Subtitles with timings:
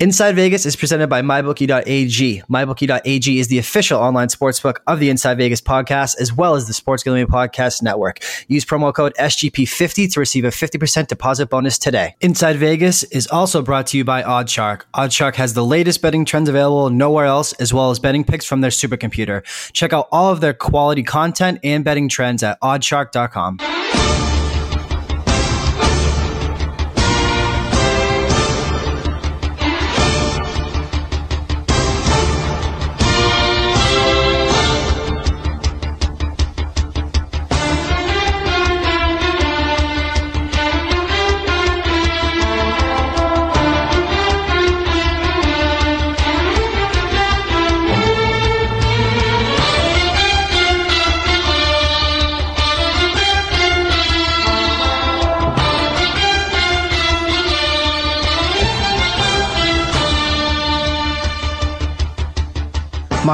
[0.00, 2.42] Inside Vegas is presented by MyBookie.ag.
[2.48, 6.72] MyBookie.ag is the official online sportsbook of the Inside Vegas podcast, as well as the
[6.72, 8.20] Sports Gambling Podcast Network.
[8.48, 12.16] Use promo code SGP50 to receive a 50% deposit bonus today.
[12.22, 14.84] Inside Vegas is also brought to you by OddsShark.
[14.94, 18.62] OddsShark has the latest betting trends available nowhere else, as well as betting picks from
[18.62, 19.44] their supercomputer.
[19.74, 23.58] Check out all of their quality content and betting trends at oddshark.com.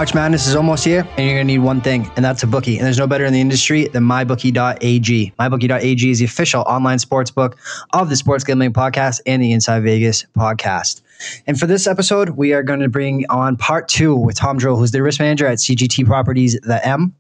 [0.06, 2.46] March Madness is almost here, and you're going to need one thing, and that's a
[2.46, 2.76] bookie.
[2.76, 5.32] And there's no better in the industry than mybookie.ag.
[5.36, 7.56] Mybookie.ag is the official online sports book
[7.92, 11.00] of the Sports Gambling Podcast and the Inside Vegas podcast.
[11.48, 14.78] And for this episode, we are going to bring on part two with Tom Drewell,
[14.78, 17.12] who's the risk manager at CGT Properties, the M.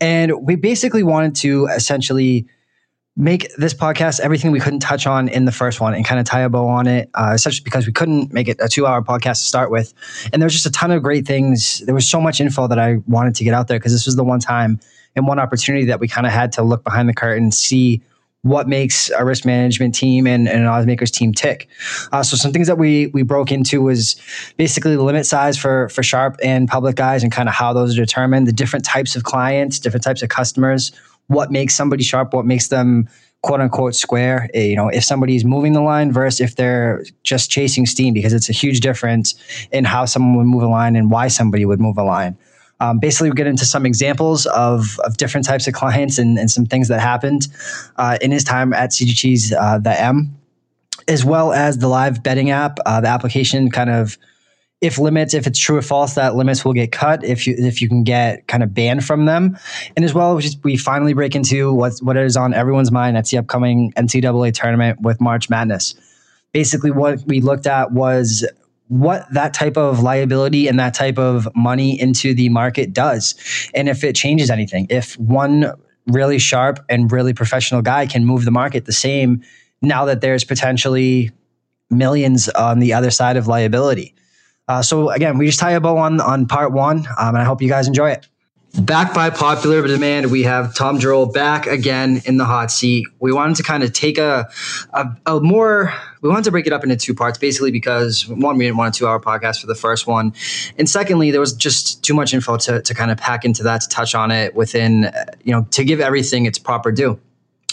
[0.00, 2.46] And we basically wanted to essentially
[3.16, 6.26] make this podcast everything we couldn't touch on in the first one and kind of
[6.26, 9.02] tie a bow on it, uh, especially because we couldn't make it a two hour
[9.02, 9.92] podcast to start with.
[10.32, 11.80] And there's just a ton of great things.
[11.80, 14.16] There was so much info that I wanted to get out there because this was
[14.16, 14.80] the one time
[15.16, 18.00] and one opportunity that we kind of had to look behind the curtain, and see
[18.42, 21.68] what makes a risk management team and, and an odds makers team tick.
[22.10, 24.16] Uh, so some things that we we broke into was
[24.56, 27.98] basically the limit size for for sharp and public guys and kind of how those
[27.98, 30.92] are determined, the different types of clients, different types of customers,
[31.30, 33.08] what makes somebody sharp, what makes them
[33.42, 34.50] quote unquote square.
[34.52, 38.32] Eh, you know, if somebody's moving the line versus if they're just chasing steam, because
[38.32, 39.36] it's a huge difference
[39.70, 42.36] in how someone would move a line and why somebody would move a line.
[42.80, 46.50] Um, basically, we get into some examples of, of different types of clients and, and
[46.50, 47.46] some things that happened
[47.96, 50.36] uh, in his time at CGT's uh, the M,
[51.06, 52.78] as well as the live betting app.
[52.84, 54.18] Uh, the application kind of
[54.80, 57.82] if limits, if it's true or false, that limits will get cut if you if
[57.82, 59.58] you can get kind of banned from them,
[59.96, 63.16] and as well, we, finally break into what what is on everyone's mind.
[63.16, 65.94] That's the upcoming NCAA tournament with March Madness.
[66.52, 68.46] Basically, what we looked at was
[68.88, 73.34] what that type of liability and that type of money into the market does,
[73.74, 74.86] and if it changes anything.
[74.88, 75.72] If one
[76.06, 79.42] really sharp and really professional guy can move the market the same
[79.82, 81.30] now that there's potentially
[81.90, 84.14] millions on the other side of liability.
[84.70, 87.44] Uh, so again, we just tie a bow on on part one, um, and I
[87.44, 88.28] hope you guys enjoy it.
[88.78, 93.04] Back by popular demand, we have Tom Drewell back again in the hot seat.
[93.18, 94.48] We wanted to kind of take a,
[94.92, 95.92] a, a more,
[96.22, 98.94] we wanted to break it up into two parts, basically because one, we didn't want
[98.94, 100.34] a two hour podcast for the first one.
[100.78, 103.80] And secondly, there was just too much info to, to kind of pack into that,
[103.80, 105.10] to touch on it within,
[105.42, 107.18] you know, to give everything its proper due.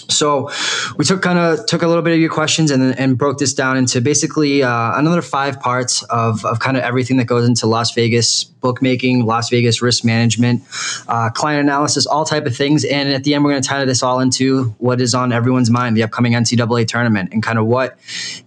[0.10, 0.50] So
[0.98, 3.54] we took kind of took a little bit of your questions and, and broke this
[3.54, 7.68] down into basically uh, another five parts of, of kind of everything that goes into
[7.68, 10.62] Las Vegas bookmaking, Las Vegas risk management,
[11.08, 12.84] uh, client analysis, all type of things.
[12.84, 15.70] And at the end, we're going to tie this all into what is on everyone's
[15.70, 17.98] mind, the upcoming NCAA tournament, and kind of what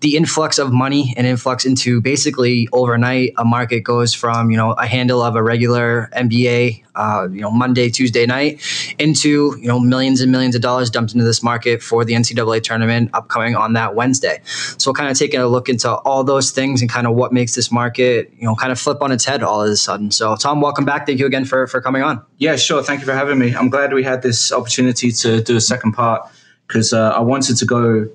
[0.00, 4.72] the influx of money and influx into basically overnight a market goes from you know
[4.72, 8.60] a handle of a regular NBA, uh, you know Monday, Tuesday night
[8.98, 12.62] into you know millions and millions of dollars dumped into this market for the NCAA
[12.62, 14.42] tournament upcoming on that Wednesday.
[14.44, 17.54] So, kind of taking a look into all those things and kind of what makes
[17.54, 20.09] this market you know kind of flip on its head all of a sudden.
[20.10, 21.06] So, Tom, welcome back.
[21.06, 22.24] Thank you again for, for coming on.
[22.38, 22.82] Yeah, sure.
[22.82, 23.54] Thank you for having me.
[23.54, 26.28] I'm glad we had this opportunity to do a second part
[26.66, 28.08] because uh, I wanted to go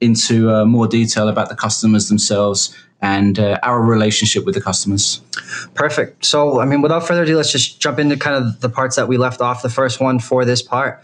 [0.00, 5.20] into uh, more detail about the customers themselves and uh, our relationship with the customers.
[5.74, 6.24] Perfect.
[6.24, 9.08] So, I mean, without further ado, let's just jump into kind of the parts that
[9.08, 11.02] we left off the first one for this part.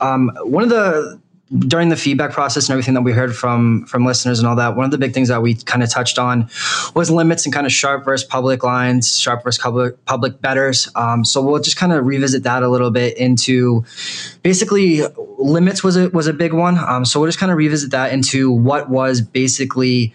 [0.00, 1.20] Um, one of the
[1.56, 4.76] during the feedback process and everything that we heard from from listeners and all that,
[4.76, 6.48] one of the big things that we kind of touched on
[6.94, 10.88] was limits and kind of sharp versus public lines, sharp versus public public betters.
[10.94, 13.84] Um, so we'll just kind of revisit that a little bit into
[14.42, 15.02] basically
[15.38, 16.78] limits was a was a big one.
[16.78, 20.12] Um, so we'll just kind of revisit that into what was basically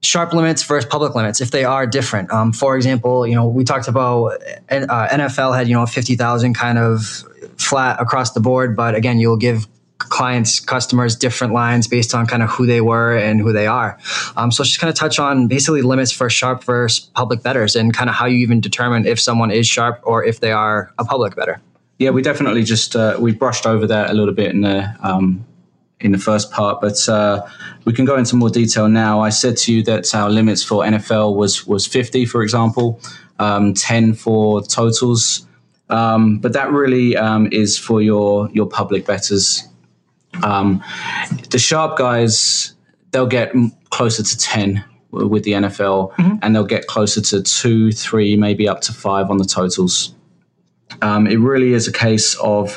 [0.00, 2.30] sharp limits versus public limits if they are different.
[2.32, 4.26] Um, for example, you know we talked about
[4.70, 7.24] uh, NFL had you know fifty thousand kind of
[7.56, 9.66] flat across the board, but again you'll give
[9.98, 13.98] clients, customers, different lines based on kind of who they were and who they are.
[14.36, 17.92] Um, so just kind of touch on basically limits for sharp versus public betters and
[17.92, 21.04] kind of how you even determine if someone is sharp or if they are a
[21.04, 21.60] public better.
[21.98, 25.44] Yeah, we definitely just uh, we brushed over that a little bit in the um,
[26.00, 27.44] in the first part, but uh,
[27.84, 29.20] we can go into more detail now.
[29.20, 33.00] I said to you that our limits for NFL was was 50, for example,
[33.40, 35.44] um, 10 for totals,
[35.90, 39.66] um, but that really um, is for your your public betters.
[40.42, 40.82] Um,
[41.50, 42.74] the sharp guys
[43.10, 43.52] they'll get
[43.90, 46.36] closer to 10 with the NFL, mm-hmm.
[46.42, 50.14] and they'll get closer to two, three, maybe up to five on the totals.
[51.00, 52.76] Um, it really is a case of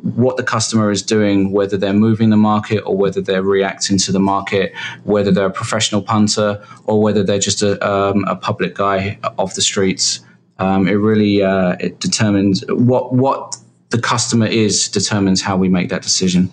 [0.00, 4.12] what the customer is doing, whether they're moving the market or whether they're reacting to
[4.12, 4.72] the market,
[5.04, 9.54] whether they're a professional punter or whether they're just a, um, a public guy off
[9.54, 10.20] the streets.
[10.58, 13.56] Um, it really uh, it determines what what
[13.90, 16.52] the customer is determines how we make that decision.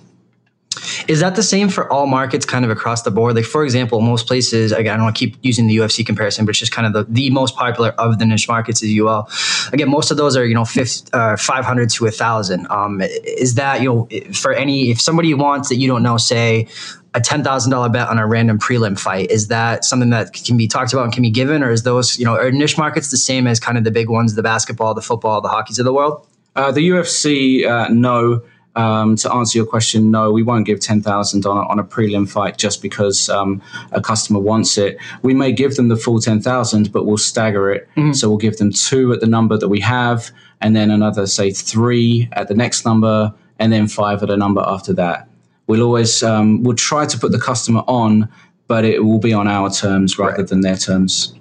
[1.07, 3.35] Is that the same for all markets kind of across the board?
[3.35, 6.45] Like, for example, most places, again, I don't want to keep using the UFC comparison,
[6.45, 9.29] but it's just kind of the, the most popular of the niche markets is UL.
[9.73, 12.67] Again, most of those are, you know, 50, uh, 500 to 1,000.
[12.69, 16.67] Um, is that, you know, for any, if somebody wants that you don't know, say,
[17.15, 20.57] a ten thousand dollar bet on a random prelim fight is that something that can
[20.57, 23.09] be talked about and can be given, or is those you know are niche markets
[23.09, 25.85] the same as kind of the big ones, the basketball, the football, the hockeys of
[25.85, 26.25] the world?
[26.55, 28.41] Uh, the UFC, uh, no.
[28.79, 32.57] Um, to answer your question, no, we won't give 10,000 on, on a prelim fight
[32.57, 33.61] just because um,
[33.91, 34.97] a customer wants it.
[35.21, 37.89] We may give them the full 10,000, but we'll stagger it.
[37.97, 38.13] Mm-hmm.
[38.13, 40.31] So we'll give them two at the number that we have,
[40.61, 44.63] and then another, say, three at the next number, and then five at a number
[44.65, 45.27] after that.
[45.67, 48.29] We'll always, um, we'll try to put the customer on,
[48.67, 50.47] but it will be on our terms rather right.
[50.47, 51.35] than their terms.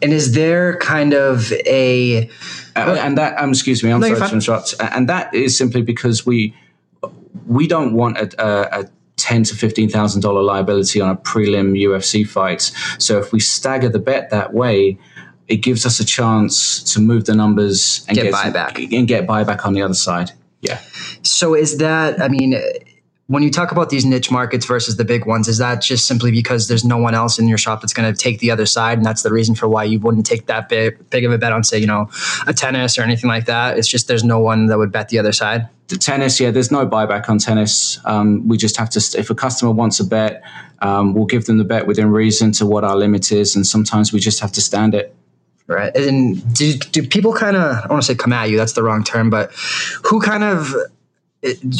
[0.00, 2.30] And is there kind of a
[2.74, 4.74] uh, and that um, excuse me, I'm no, sorry to interrupt.
[4.80, 6.54] And that is simply because we
[7.46, 8.84] we don't want a, a, a
[9.16, 12.72] ten to fifteen thousand dollar liability on a prelim UFC fight.
[12.98, 14.98] So if we stagger the bet that way,
[15.48, 19.08] it gives us a chance to move the numbers and get, get buyback some, and
[19.08, 20.32] get buyback on the other side.
[20.60, 20.80] Yeah.
[21.22, 22.20] So is that?
[22.20, 22.54] I mean
[23.32, 26.30] when you talk about these niche markets versus the big ones, is that just simply
[26.30, 28.98] because there's no one else in your shop that's going to take the other side,
[28.98, 31.50] and that's the reason for why you wouldn't take that big, big of a bet
[31.50, 32.10] on, say, you know,
[32.46, 33.78] a tennis or anything like that?
[33.78, 35.66] It's just there's no one that would bet the other side.
[35.92, 37.98] The tennis, yeah, there's no buyback on tennis.
[38.06, 39.18] Um, we just have to.
[39.18, 40.42] If a customer wants a bet,
[40.80, 44.10] um, we'll give them the bet within reason to what our limit is, and sometimes
[44.10, 45.14] we just have to stand it.
[45.66, 45.94] Right.
[45.94, 48.82] And do, do people kind of, I want to say come at you, that's the
[48.82, 49.52] wrong term, but
[50.02, 50.74] who kind of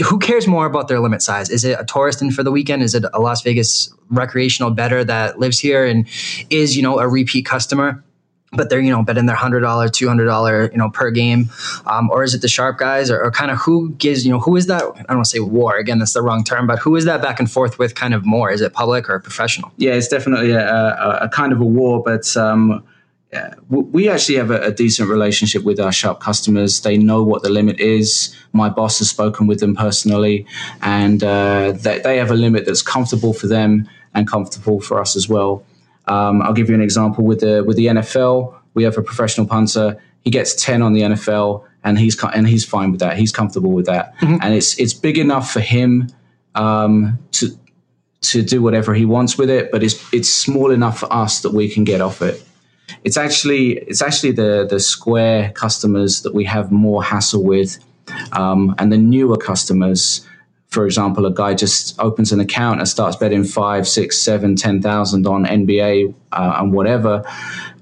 [0.04, 1.48] who cares more about their limit size?
[1.48, 2.82] Is it a tourist in for the weekend?
[2.82, 6.06] Is it a Las Vegas recreational better that lives here and
[6.50, 8.04] is, you know, a repeat customer?
[8.54, 11.50] But they're, you know, betting their hundred dollar, two hundred dollar, you know, per game,
[11.86, 14.40] um, or is it the sharp guys, or, or kind of who gives, you know,
[14.40, 14.82] who is that?
[14.82, 17.22] I don't want to say war again, that's the wrong term, but who is that
[17.22, 18.50] back and forth with kind of more?
[18.50, 19.72] Is it public or professional?
[19.78, 22.84] Yeah, it's definitely a, a, a kind of a war, but um,
[23.32, 26.82] yeah, we actually have a, a, decent relationship with our sharp customers.
[26.82, 28.36] They know what the limit is.
[28.52, 30.46] My boss has spoken with them personally,
[30.82, 35.16] and uh, they, they, have a limit that's comfortable for them and comfortable for us
[35.16, 35.64] as well.
[36.06, 38.54] Um, I'll give you an example with the with the NFL.
[38.74, 40.00] We have a professional punter.
[40.20, 43.16] He gets ten on the NFL, and he's and he's fine with that.
[43.16, 44.36] He's comfortable with that, mm-hmm.
[44.42, 46.08] and it's it's big enough for him
[46.54, 47.48] um, to
[48.22, 49.70] to do whatever he wants with it.
[49.70, 52.42] But it's it's small enough for us that we can get off it
[53.04, 57.78] it's actually it's actually the the square customers that we have more hassle with,
[58.32, 60.26] um, and the newer customers.
[60.72, 64.80] For example, a guy just opens an account and starts betting five, six, seven, ten
[64.80, 67.22] thousand on NBA uh, and whatever,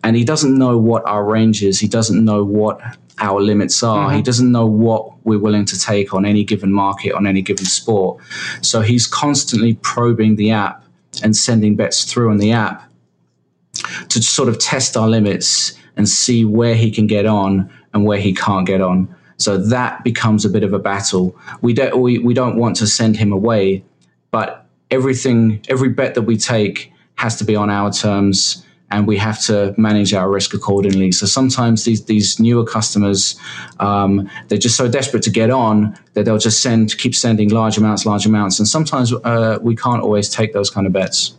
[0.03, 1.79] and he doesn't know what our range is.
[1.79, 2.81] He doesn't know what
[3.21, 4.09] our limits are.
[4.09, 4.17] Mm-hmm.
[4.17, 7.65] He doesn't know what we're willing to take on any given market, on any given
[7.65, 8.21] sport.
[8.63, 10.85] So he's constantly probing the app
[11.23, 12.91] and sending bets through on the app
[14.09, 18.19] to sort of test our limits and see where he can get on and where
[18.19, 19.15] he can't get on.
[19.41, 21.37] So that becomes a bit of a battle.
[21.63, 23.83] We don't we, we don't want to send him away,
[24.31, 29.17] but everything every bet that we take has to be on our terms and we
[29.17, 31.13] have to manage our risk accordingly.
[31.13, 33.39] So sometimes these these newer customers,
[33.79, 37.79] um, they're just so desperate to get on that they'll just send keep sending large
[37.79, 41.35] amounts, large amounts, and sometimes uh, we can't always take those kind of bets.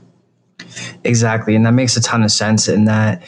[1.03, 1.55] Exactly.
[1.55, 2.67] And that makes a ton of sense.
[2.67, 3.25] In that,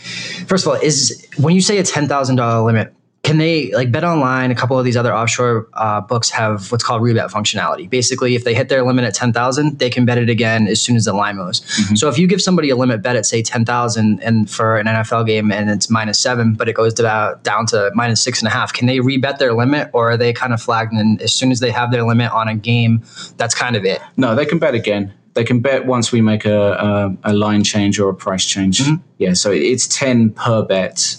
[0.47, 4.51] first of all, is when you say a $10,000 limit, can they like bet online
[4.51, 8.43] a couple of these other offshore uh, books have what's called rebet functionality basically if
[8.43, 11.13] they hit their limit at 10000 they can bet it again as soon as the
[11.13, 11.95] line moves mm-hmm.
[11.95, 15.25] so if you give somebody a limit bet at say 10000 and for an nfl
[15.25, 18.51] game and it's minus seven but it goes to, down to minus six and a
[18.51, 21.51] half can they rebet their limit or are they kind of flagged and as soon
[21.51, 23.01] as they have their limit on a game
[23.37, 26.45] that's kind of it no they can bet again they can bet once we make
[26.45, 28.79] a, a, a line change or a price change.
[28.79, 28.95] Mm-hmm.
[29.17, 31.17] Yeah, so it's 10 per bet.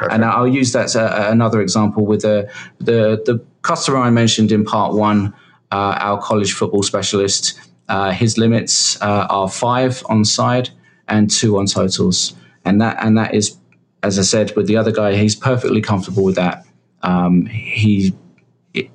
[0.00, 0.14] Perfect.
[0.14, 4.50] And I'll use that as a, another example with the, the, the customer I mentioned
[4.50, 5.32] in part one.
[5.72, 10.70] uh, our college football specialist, uh, his limits uh, are five on side
[11.08, 13.56] and two on totals, and that and that is,
[14.02, 16.64] as I said, with the other guy, he's perfectly comfortable with that.
[17.02, 18.14] Um, he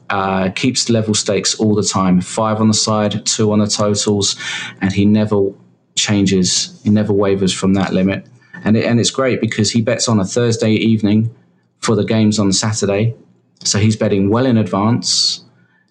[0.10, 2.22] uh, keeps level stakes all the time.
[2.22, 4.36] Five on the side, two on the totals,
[4.82, 5.52] and he never
[5.96, 6.80] changes.
[6.84, 8.26] He never wavers from that limit.
[8.66, 11.34] And it, and it's great because he bets on a Thursday evening
[11.80, 13.16] for the games on Saturday,
[13.64, 15.44] so he's betting well in advance.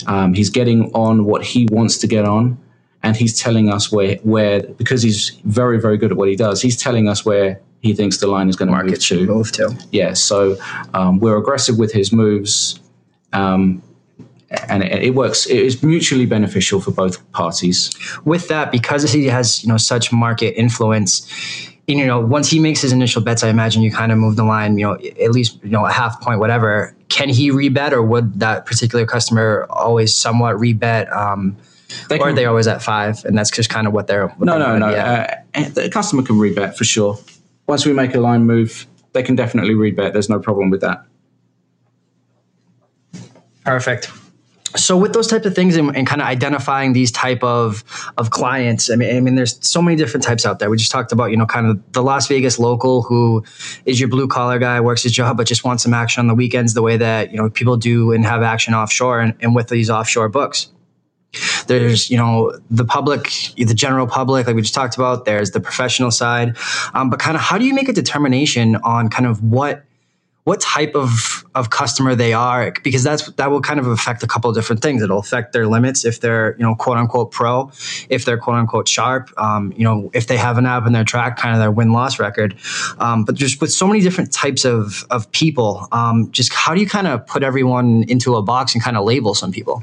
[0.07, 2.59] Um, he's getting on what he wants to get on,
[3.02, 6.61] and he's telling us where where because he's very very good at what he does.
[6.61, 9.26] He's telling us where he thinks the line is going to move to.
[9.26, 9.76] Move to.
[9.93, 10.57] Yeah, so
[10.95, 12.81] um, we're aggressive with his moves,
[13.35, 13.83] um,
[14.69, 15.47] and it, it, works.
[15.47, 17.90] It is mutually beneficial for both parties.
[18.25, 21.31] With that, because he has you know such market influence,
[21.86, 24.44] you know once he makes his initial bets, I imagine you kind of move the
[24.44, 26.96] line, you know, at least you know a half point, whatever.
[27.08, 31.14] Can he rebet, or would that particular customer always somewhat rebet?
[31.14, 31.56] Um,
[32.08, 34.28] they or can, are they always at five, and that's just kind of what they're.
[34.28, 34.96] What no, they're no, no.
[34.96, 37.18] Uh, the customer can rebet for sure
[37.66, 40.12] once we make a line move, they can definitely rebet.
[40.12, 41.04] There's no problem with that.
[43.64, 44.10] Perfect.
[44.76, 47.85] So with those types of things and, and, kind of identifying these type of
[48.19, 50.69] of clients, I mean, I mean, there's so many different types out there.
[50.69, 53.45] We just talked about, you know, kind of the Las Vegas local who
[53.85, 56.35] is your blue collar guy, works his job, but just wants some action on the
[56.35, 59.69] weekends, the way that you know people do and have action offshore and, and with
[59.69, 60.71] these offshore books.
[61.66, 65.25] There's, you know, the public, the general public, like we just talked about.
[65.25, 66.57] There's the professional side,
[66.95, 69.85] um, but kind of how do you make a determination on kind of what
[70.44, 74.26] what type of of customer they are because that's that will kind of affect a
[74.26, 75.02] couple of different things.
[75.02, 77.70] It'll affect their limits if they're you know quote unquote pro
[78.10, 81.04] if they're quote unquote sharp um, you know if they have an app in their
[81.04, 82.56] track kind of their win-loss record.
[82.98, 86.80] Um, but just with so many different types of of people um, just how do
[86.80, 89.82] you kind of put everyone into a box and kind of label some people?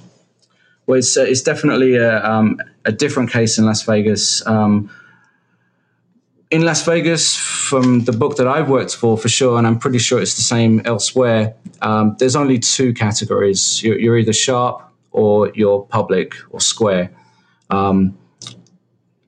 [0.88, 4.46] Well, it's, uh, it's definitely a, um, a different case in Las Vegas.
[6.52, 10.00] In Las Vegas, from the book that I've worked for, for sure, and I'm pretty
[10.00, 13.82] sure it's the same elsewhere, um, there's only two categories.
[13.82, 14.82] You're, you're, either sharp
[15.12, 17.10] or you're public or square.
[17.70, 18.18] Um,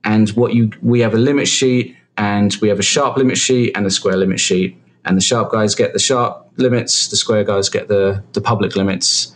[0.03, 3.71] and what you we have a limit sheet, and we have a sharp limit sheet
[3.73, 4.77] and a square limit sheet.
[5.05, 8.75] And the sharp guys get the sharp limits, the square guys get the the public
[8.75, 9.33] limits.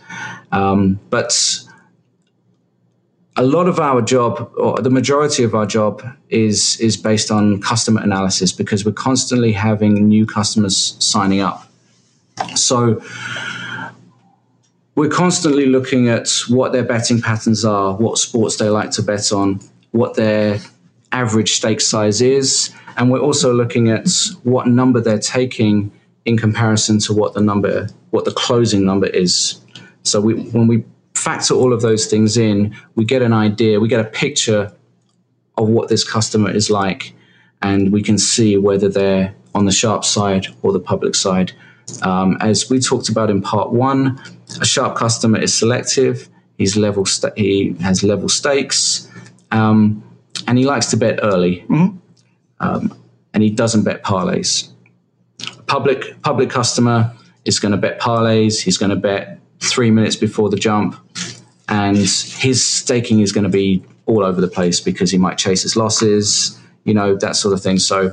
[0.52, 1.32] Um, but
[3.38, 7.62] a lot of our job, or the majority of our job, is is based on
[7.62, 11.70] customer analysis because we're constantly having new customers signing up.
[12.56, 13.00] So
[14.96, 19.32] we're constantly looking at what their betting patterns are, what sports they like to bet
[19.32, 19.60] on,
[19.92, 20.58] what their
[21.12, 24.08] average stake size is, and we're also looking at
[24.42, 25.92] what number they're taking
[26.24, 29.60] in comparison to what the number, what the closing number is.
[30.02, 30.84] So we, when we
[31.18, 34.72] factor all of those things in, we get an idea, we get a picture
[35.56, 37.14] of what this customer is like,
[37.62, 41.52] and we can see whether they're on the sharp side or the public side.
[42.02, 44.20] Um, as we talked about in part one,
[44.60, 46.28] a sharp customer is selective.
[46.56, 47.06] He's level
[47.36, 49.08] he has level stakes,
[49.50, 50.02] um,
[50.46, 51.64] and he likes to bet early.
[51.68, 51.96] Mm-hmm.
[52.60, 52.94] Um,
[53.34, 54.68] and he doesn't bet parlays.
[55.66, 57.12] Public public customer
[57.44, 58.60] is going to bet parlays.
[58.60, 60.96] He's going to bet three minutes before the jump,
[61.68, 65.62] and his staking is going to be all over the place because he might chase
[65.62, 67.78] his losses, you know, that sort of thing.
[67.78, 68.12] So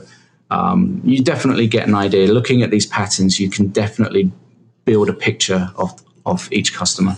[0.52, 2.28] um, you definitely get an idea.
[2.28, 4.32] Looking at these patterns, you can definitely
[4.84, 7.16] build a picture of of each customer.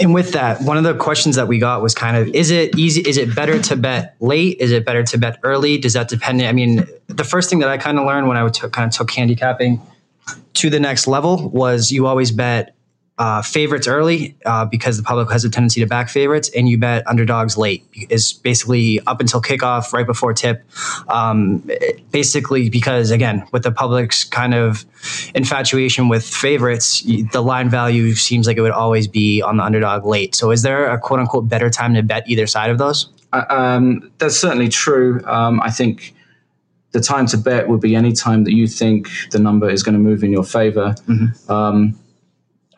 [0.00, 2.78] And with that, one of the questions that we got was kind of is it
[2.78, 4.58] easy is it better to bet late?
[4.60, 5.78] Is it better to bet early?
[5.78, 6.42] Does that depend?
[6.42, 8.96] I mean, the first thing that I kind of learned when I took, kind of
[8.96, 9.80] took handicapping
[10.54, 12.76] to the next level was you always bet
[13.18, 16.78] uh, favorites early uh, because the public has a tendency to back favorites, and you
[16.78, 20.64] bet underdogs late is basically up until kickoff, right before tip.
[21.08, 21.68] Um,
[22.12, 24.84] basically, because again, with the public's kind of
[25.34, 30.06] infatuation with favorites, the line value seems like it would always be on the underdog
[30.06, 30.34] late.
[30.34, 33.10] So, is there a quote unquote better time to bet either side of those?
[33.32, 35.20] Uh, um, that's certainly true.
[35.26, 36.14] Um, I think
[36.92, 39.92] the time to bet would be any time that you think the number is going
[39.94, 40.94] to move in your favor.
[41.06, 41.52] Mm-hmm.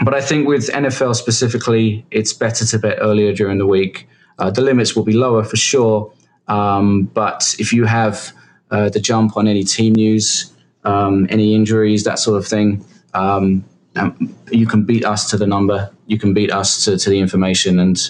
[0.03, 4.09] But I think with NFL specifically, it's better to bet earlier during the week.
[4.39, 6.13] Uh, the limits will be lower for sure.
[6.49, 8.33] Um, but if you have
[8.71, 10.53] uh, the jump on any team news,
[10.85, 13.65] um, any injuries, that sort of thing, um,
[13.97, 15.91] um you can beat us to the number.
[16.07, 18.01] You can beat us to, to the information, and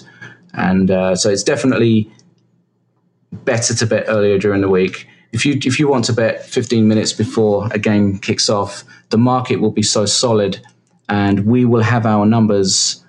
[0.54, 2.10] and uh, so it's definitely
[3.32, 5.06] better to bet earlier during the week.
[5.32, 9.18] If you if you want to bet 15 minutes before a game kicks off, the
[9.18, 10.60] market will be so solid
[11.10, 13.04] and we will have our numbers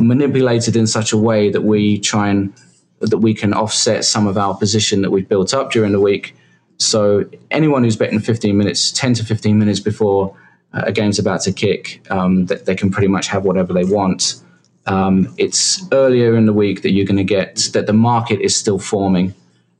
[0.00, 2.52] manipulated in such a way that we try and
[3.00, 6.34] that we can offset some of our position that we've built up during the week.
[6.78, 10.36] So anyone who's betting 15 minutes, 10 to 15 minutes before
[10.72, 13.84] uh, a game's about to kick, um, that they can pretty much have whatever they
[13.84, 14.40] want.
[14.86, 18.56] Um, it's earlier in the week that you're going to get that the market is
[18.56, 19.34] still forming.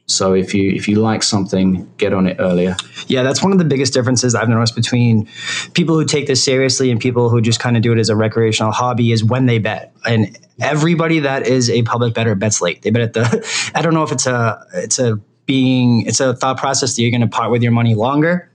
[0.07, 2.77] So if you if you like something, get on it earlier.
[3.07, 5.29] Yeah, that's one of the biggest differences I've noticed between
[5.73, 8.17] people who take this seriously and people who just kind of do it as a
[8.17, 9.95] recreational hobby is when they bet.
[10.05, 12.83] And everybody that is a public better bets late.
[12.83, 16.35] They bet at the I don't know if it's a it's a being it's a
[16.35, 18.51] thought process that you're going to part with your money longer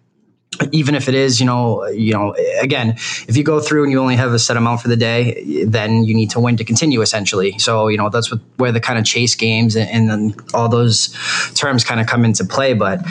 [0.71, 2.89] even if it is, you know, you know, again,
[3.27, 6.03] if you go through and you only have a set amount for the day, then
[6.03, 7.57] you need to win to continue essentially.
[7.59, 10.69] So, you know, that's what, where the kind of chase games and, and then all
[10.69, 11.15] those
[11.55, 12.73] terms kind of come into play.
[12.73, 13.05] But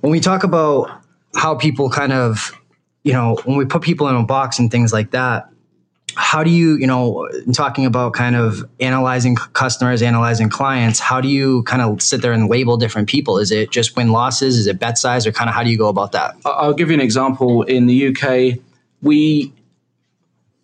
[0.00, 1.02] when we talk about
[1.34, 2.52] how people kind of,
[3.02, 5.48] you know, when we put people in a box and things like that,
[6.14, 11.28] how do you you know talking about kind of analyzing customers analyzing clients how do
[11.28, 13.38] you kind of sit there and label different people?
[13.38, 14.56] Is it just win losses?
[14.56, 15.26] Is it bet size?
[15.26, 16.36] Or kind of how do you go about that?
[16.44, 17.62] I'll give you an example.
[17.62, 18.58] In the uk
[19.02, 19.52] we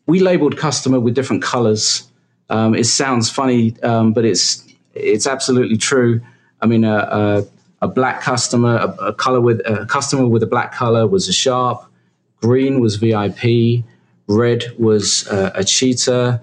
[0.07, 2.09] we labeled customer with different colors.
[2.49, 6.21] Um, it sounds funny um, but it's it's absolutely true.
[6.61, 7.45] I mean a, a,
[7.83, 11.33] a black customer a, a color with a customer with a black color was a
[11.33, 11.85] sharp.
[12.41, 13.85] Green was vip
[14.33, 16.41] Red was uh, a cheater.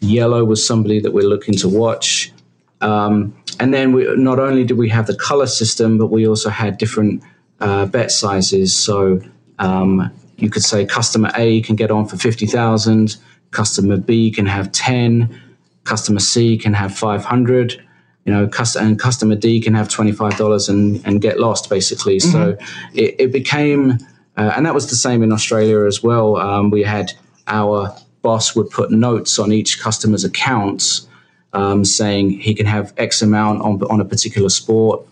[0.00, 2.32] Yellow was somebody that we're looking to watch.
[2.80, 6.48] Um, and then we, not only did we have the color system, but we also
[6.48, 7.22] had different
[7.60, 8.74] uh, bet sizes.
[8.74, 9.20] So
[9.58, 13.16] um, you could say customer A can get on for 50,000,
[13.50, 15.38] customer B can have 10,
[15.84, 17.86] customer C can have 500
[18.26, 22.18] you know, and customer D can have twenty five dollars and and get lost basically.
[22.18, 22.30] Mm-hmm.
[22.30, 22.56] So
[22.92, 23.98] it, it became
[24.36, 26.36] uh, and that was the same in Australia as well.
[26.36, 27.12] Um, we had
[27.46, 31.06] our boss would put notes on each customer's accounts
[31.52, 35.06] um, saying he can have X amount on, on a particular sport.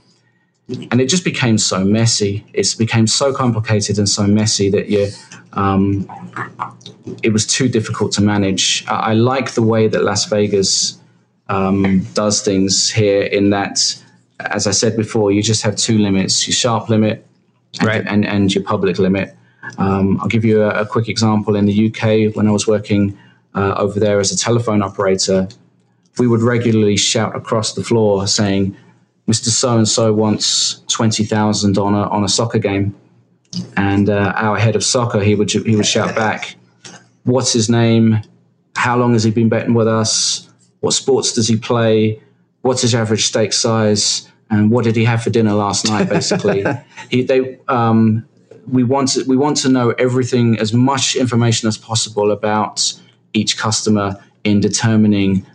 [0.90, 2.44] And it just became so messy.
[2.52, 5.08] It became so complicated and so messy that you,
[5.54, 6.06] um,
[7.22, 8.84] it was too difficult to manage.
[8.86, 10.98] I, I, like the way that Las Vegas
[11.48, 13.80] um, does things here in that,
[14.40, 17.26] as I said before, you just have two limits your sharp limit
[17.80, 18.04] and, right.
[18.06, 19.34] and, and your public limit.
[19.76, 21.56] Um, I'll give you a, a, quick example.
[21.56, 23.18] In the UK, when I was working
[23.54, 25.48] uh, over there as a telephone operator,
[26.18, 28.76] we would regularly shout across the floor saying,
[29.28, 29.48] Mr.
[29.48, 32.94] So and so wants 20,000 on a, on a soccer game.
[33.76, 36.56] And uh, our head of soccer, he would, he would shout back,
[37.24, 38.22] What's his name?
[38.76, 40.48] How long has he been betting with us?
[40.80, 42.22] What sports does he play?
[42.62, 44.28] What's his average stake size?
[44.50, 46.08] and what did he have for dinner last night?
[46.08, 46.64] Basically,
[47.10, 48.26] he, they um,
[48.70, 52.92] we want to, we want to know everything, as much information as possible about
[53.32, 55.46] each customer in determining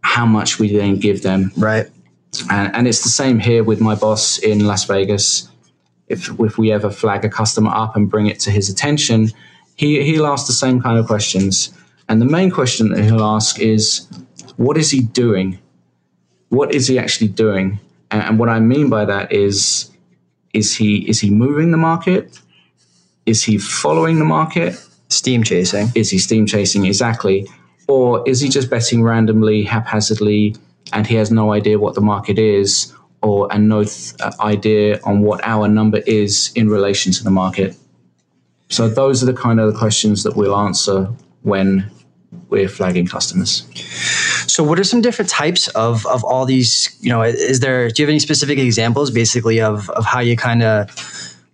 [0.00, 1.52] how much we then give them.
[1.56, 1.90] Right.
[2.50, 5.48] And, and it's the same here with my boss in Las Vegas.
[6.08, 9.30] If if we ever flag a customer up and bring it to his attention,
[9.74, 11.72] he he'll ask the same kind of questions.
[12.08, 14.06] And the main question that he'll ask is,
[14.56, 15.58] what is he doing?
[16.50, 17.80] What is he actually doing?
[18.12, 19.90] And, and what I mean by that is,
[20.56, 22.40] is he is he moving the market?
[23.26, 24.82] Is he following the market?
[25.08, 25.88] Steam chasing.
[25.94, 27.46] Is he steam chasing exactly?
[27.88, 30.56] Or is he just betting randomly, haphazardly,
[30.92, 32.92] and he has no idea what the market is,
[33.22, 37.30] or and no th- uh, idea on what our number is in relation to the
[37.30, 37.76] market?
[38.68, 41.08] So those are the kind of questions that we'll answer
[41.42, 41.88] when
[42.48, 43.66] we're flagging customers.
[44.46, 46.96] So, what are some different types of of all these?
[47.00, 47.88] You know, is there?
[47.88, 50.90] Do you have any specific examples, basically, of of how you kind of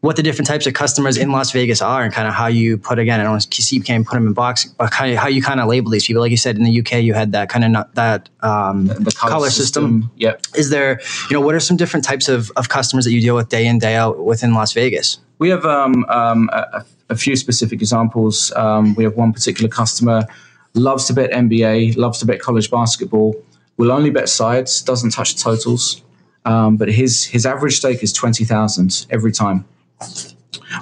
[0.01, 2.77] what the different types of customers in Las Vegas are, and kind of how you
[2.77, 3.21] put again?
[3.21, 5.69] I don't keep can't put them in box, but kind of how you kind of
[5.69, 6.21] label these people.
[6.21, 8.95] Like you said, in the UK, you had that kind of not that um, the,
[8.95, 10.03] the color, color system.
[10.03, 10.11] system.
[10.17, 10.47] Yep.
[10.57, 11.01] Is there?
[11.31, 13.67] You know, what are some different types of of customers that you deal with day
[13.67, 15.19] in day out within Las Vegas?
[15.39, 18.53] We have um, um, a, a, few specific examples.
[18.55, 20.29] Um, we have one particular customer
[20.75, 23.35] loves to bet NBA, loves to bet college basketball,
[23.77, 26.03] will only bet sides, doesn't touch totals.
[26.45, 29.65] Um, but his his average stake is twenty thousand every time.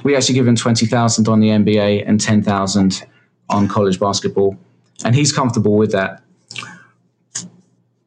[0.03, 3.07] We actually give him twenty thousand on the NBA and ten thousand
[3.49, 4.57] on college basketball,
[5.05, 6.23] and he's comfortable with that.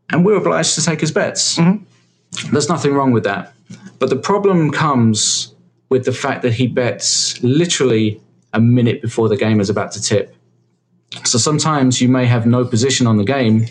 [0.09, 1.57] And we're obliged to take his bets.
[1.57, 2.51] Mm-hmm.
[2.51, 3.53] There's nothing wrong with that.
[3.99, 5.53] But the problem comes
[5.89, 8.19] with the fact that he bets literally
[8.53, 10.32] a minute before the game is about to tip.
[11.25, 13.67] So sometimes you may have no position on the game.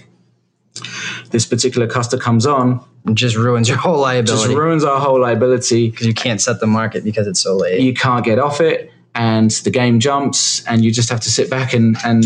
[1.31, 2.85] This particular customer comes on.
[3.07, 4.45] It just ruins your whole liability.
[4.45, 5.91] Just ruins our whole liability.
[5.91, 7.81] Because you can't set the market because it's so late.
[7.81, 11.51] You can't get off it and the game jumps and you just have to sit
[11.51, 12.25] back and, and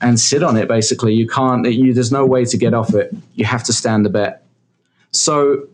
[0.00, 0.68] and sit on it.
[0.68, 1.70] Basically, you can't.
[1.70, 3.14] You, there's no way to get off it.
[3.34, 4.42] You have to stand the bet.
[5.12, 5.68] So,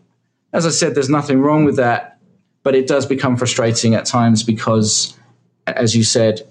[0.53, 2.17] as I said, there's nothing wrong with that,
[2.63, 5.17] but it does become frustrating at times because,
[5.65, 6.41] as you said,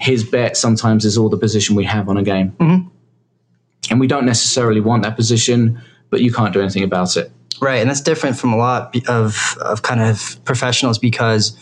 [0.00, 2.88] his bet sometimes is all the position we have on a game, Mm-hmm.
[3.90, 5.80] and we don't necessarily want that position,
[6.10, 7.30] but you can't do anything about it.
[7.60, 11.56] Right, and that's different from a lot of of kind of professionals because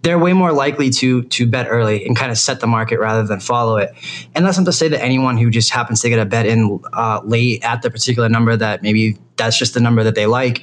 [0.00, 3.22] they're way more likely to to bet early and kind of set the market rather
[3.26, 3.90] than follow it.
[4.34, 6.80] And that's not to say that anyone who just happens to get a bet in
[6.94, 10.62] uh, late at the particular number that maybe that's just the number that they like.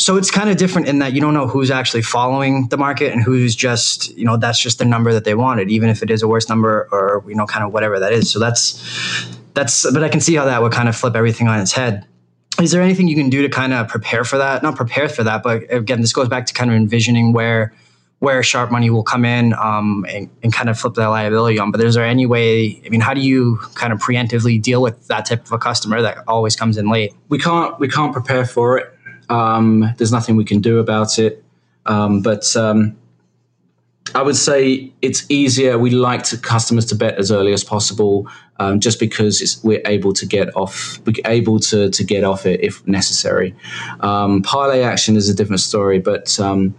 [0.00, 3.12] So it's kind of different in that you don't know who's actually following the market
[3.12, 6.10] and who's just you know that's just the number that they wanted, even if it
[6.10, 8.30] is a worse number or you know kind of whatever that is.
[8.30, 8.82] So that's
[9.54, 12.06] that's but I can see how that would kind of flip everything on its head
[12.60, 15.22] is there anything you can do to kind of prepare for that not prepare for
[15.22, 17.72] that but again this goes back to kind of envisioning where
[18.18, 21.70] where sharp money will come in um, and, and kind of flip that liability on
[21.70, 25.06] but is there any way i mean how do you kind of preemptively deal with
[25.08, 28.44] that type of a customer that always comes in late we can't we can't prepare
[28.44, 28.94] for it.
[29.30, 31.42] Um, there's nothing we can do about it.
[31.86, 32.96] Um, but um,
[34.14, 35.78] I would say it's easier.
[35.78, 40.12] We like to, customers to bet as early as possible, um, just because we're able
[40.14, 43.54] to get off, we're able to to get off it if necessary.
[44.00, 46.74] Um, parlay action is a different story, but um,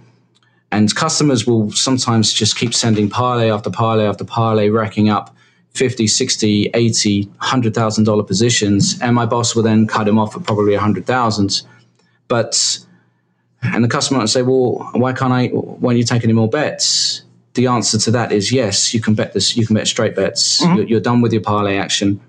[0.71, 5.35] and customers will sometimes just keep sending parlay after parlay after parlay, racking up
[5.73, 8.99] 50, 60, 80, $100,000 positions.
[9.01, 11.61] And my boss will then cut him off at probably 100,000.
[12.27, 12.79] But,
[13.61, 16.49] and the customer might say, well, why can't I, why don't you take any more
[16.49, 17.23] bets?
[17.53, 20.61] The answer to that is yes, you can bet this, you can bet straight bets.
[20.61, 20.77] Mm-hmm.
[20.77, 22.21] You're, you're done with your parlay action.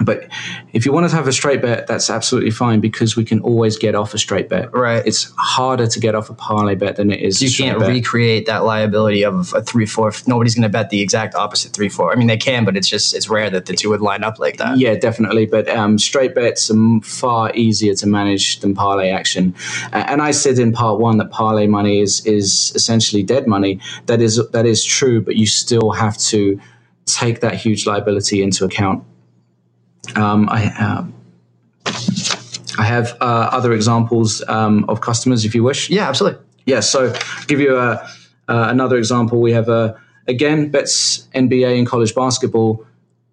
[0.00, 0.28] But
[0.72, 3.78] if you want to have a straight bet, that's absolutely fine because we can always
[3.78, 4.72] get off a straight bet.
[4.72, 5.04] Right.
[5.06, 7.40] It's harder to get off a parlay bet than it is.
[7.40, 7.88] you can't bet.
[7.88, 11.88] recreate that liability of a three four nobody's going to bet the exact opposite three
[11.88, 14.24] four i mean they can but it's just it's rare that the two would line
[14.24, 15.46] up like that Yeah, definitely.
[15.46, 19.54] But um, straight bets are far easier to manage than parlay action.
[19.92, 23.80] And I said in part one that parlay money is is essentially dead money.
[24.06, 26.60] That is that is true, but you still have to
[27.06, 29.04] take that huge liability into account.
[30.16, 31.14] Um, I um,
[32.78, 35.90] I have uh, other examples um, of customers, if you wish.
[35.90, 37.12] yeah absolutely Yeah, so
[37.46, 37.92] give you a,
[38.48, 39.40] uh, another example.
[39.40, 42.86] We have a again bets NBA and college basketball.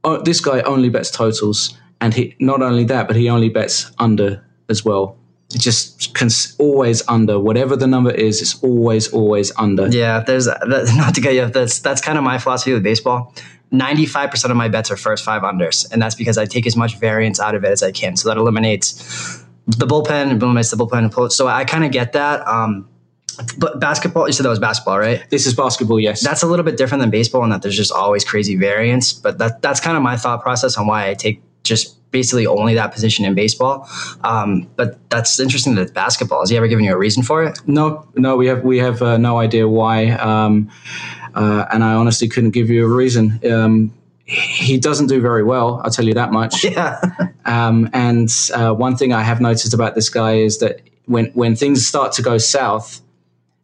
[0.03, 3.91] Oh, this guy only bets totals, and he not only that, but he only bets
[3.99, 5.17] under as well.
[5.53, 8.41] It just cons- always under whatever the number is.
[8.41, 9.87] It's always always under.
[9.87, 11.47] Yeah, there's that, not to get you.
[11.47, 13.33] That's that's kind of my philosophy with baseball.
[13.71, 16.75] Ninety-five percent of my bets are first five unders, and that's because I take as
[16.75, 18.15] much variance out of it as I can.
[18.15, 21.31] So that eliminates the bullpen, eliminates the bullpen.
[21.31, 22.47] So I kind of get that.
[22.47, 22.87] Um,
[23.57, 25.29] but basketball, you said that was basketball, right?
[25.29, 26.23] This is basketball, yes.
[26.23, 29.13] That's a little bit different than baseball in that there's just always crazy variance.
[29.13, 32.73] But that that's kind of my thought process on why I take just basically only
[32.73, 33.87] that position in baseball.
[34.23, 36.39] Um, but that's interesting that it's basketball.
[36.39, 37.59] Has he ever given you a reason for it?
[37.67, 40.71] no, no, we have we have uh, no idea why, um,
[41.37, 43.39] uh, and I honestly couldn't give you a reason.
[43.49, 43.93] Um,
[44.25, 45.81] he doesn't do very well.
[45.83, 46.63] I'll tell you that much.
[46.77, 46.99] Yeah.
[47.45, 51.55] Um, and uh, one thing I have noticed about this guy is that when when
[51.55, 52.99] things start to go south,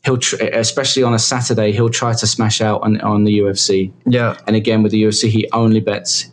[0.06, 3.92] he'll tr- especially on a Saturday he'll try to smash out on on the UFC.
[4.06, 4.38] yeah.
[4.48, 6.32] And again with the UFC, he only bets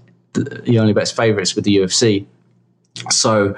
[0.64, 2.26] he only bets favorites with the UFC.
[3.10, 3.54] So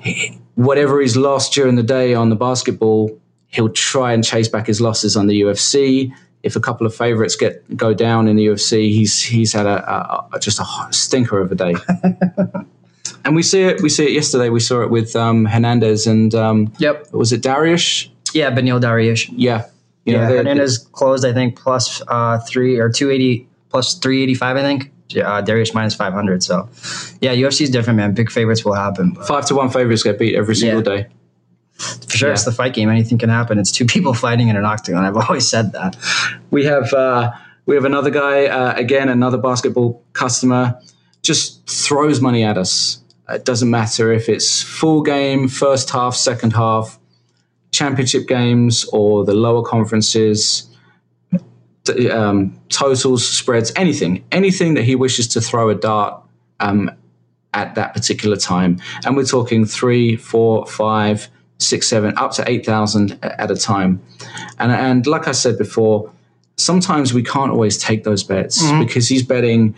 [0.00, 4.66] he- whatever he's lost during the day on the basketball, he'll try and chase back
[4.66, 6.12] his losses on the UFC.
[6.42, 9.78] If a couple of favorites get go down in the UFC, he's he's had a,
[10.32, 11.74] a, just a hot stinker of a day.
[13.24, 13.80] and we see it.
[13.80, 14.48] We see it yesterday.
[14.48, 17.12] We saw it with um, Hernandez and um, Yep.
[17.12, 18.08] was it Darius?
[18.34, 19.30] Yeah, Beneil Dariush.
[19.36, 19.66] Yeah,
[20.04, 23.94] You know, Yeah, they're- Hernandez closed, I think, plus uh, three or two eighty plus
[23.94, 24.56] three eighty five.
[24.56, 24.90] I think.
[25.14, 26.42] Uh, Darius minus five hundred.
[26.42, 26.68] So,
[27.20, 28.14] yeah, UFC is different, man.
[28.14, 29.12] Big favorites will happen.
[29.12, 31.02] But five to one favorites get beat every single Yeah.
[31.02, 31.06] day.
[31.82, 32.88] For sure, it's the fight game.
[32.88, 33.58] Anything can happen.
[33.58, 35.04] It's two people fighting in an octagon.
[35.04, 35.96] I've always said that.
[36.50, 37.32] We have uh,
[37.66, 40.78] we have another guy uh, again, another basketball customer,
[41.22, 42.98] just throws money at us.
[43.28, 46.98] It doesn't matter if it's full game, first half, second half,
[47.70, 50.68] championship games, or the lower conferences.
[52.12, 56.22] Um, totals, spreads, anything, anything that he wishes to throw a dart
[56.60, 56.92] um,
[57.54, 62.64] at that particular time, and we're talking three, four, five, six, seven, up to eight
[62.66, 64.00] thousand at a time.
[64.58, 66.10] And and like I said before,
[66.56, 69.74] sometimes we can't always take those bets because he's betting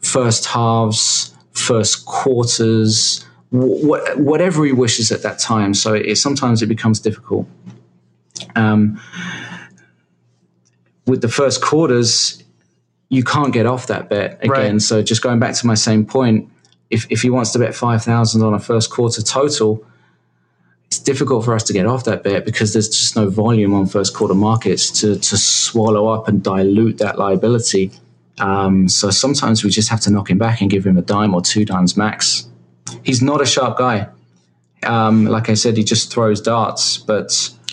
[0.00, 5.74] first halves, first quarters, wh- whatever he wishes at that time.
[5.74, 7.46] So it, sometimes it becomes difficult.
[8.56, 9.00] Um,
[11.06, 12.42] with the first quarters,
[13.08, 14.50] you can't get off that bet again.
[14.50, 14.82] Right.
[14.82, 16.48] So just going back to my same point,
[16.90, 19.84] if if he wants to bet five thousand on a first quarter total,
[21.00, 24.14] difficult for us to get off that bet because there's just no volume on first
[24.14, 27.90] quarter markets to to swallow up and dilute that liability.
[28.38, 31.34] Um, so sometimes we just have to knock him back and give him a dime
[31.34, 32.48] or two dimes max.
[33.02, 34.08] He's not a sharp guy.
[34.82, 37.30] Um, like I said, he just throws darts, but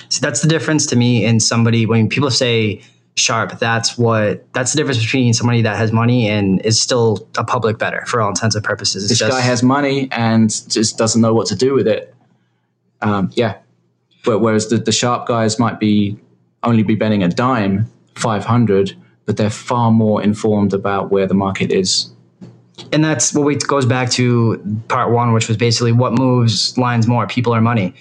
[0.09, 2.81] See, that's the difference to me in somebody when people say
[3.15, 3.59] sharp.
[3.59, 7.77] That's what that's the difference between somebody that has money and is still a public
[7.77, 9.03] better for all intents and purposes.
[9.03, 12.13] It's this just, guy has money and just doesn't know what to do with it.
[13.01, 13.57] Um, yeah,
[14.25, 16.17] but whereas the, the sharp guys might be
[16.63, 21.35] only be betting a dime, five hundred, but they're far more informed about where the
[21.35, 22.09] market is.
[22.91, 27.07] and that's what we goes back to part one, which was basically what moves lines
[27.07, 27.93] more, people or money.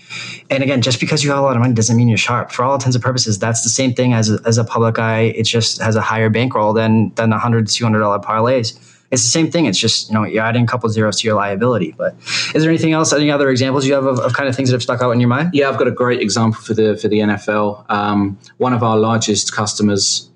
[0.50, 2.52] And again, just because you have a lot of money doesn't mean you're sharp.
[2.52, 5.20] For all intents and purposes, that's the same thing as a, as a public guy.
[5.22, 8.78] It just has a higher bankroll than than the hundred, two hundred dollar parlays.
[9.10, 9.66] It's the same thing.
[9.66, 11.94] It's just you know you're adding a couple zeros to your liability.
[11.96, 12.14] But
[12.54, 13.12] is there anything else?
[13.12, 15.20] Any other examples you have of, of kind of things that have stuck out in
[15.20, 15.50] your mind?
[15.52, 17.88] Yeah, I've got a great example for the for the NFL.
[17.90, 20.30] Um, one of our largest customers.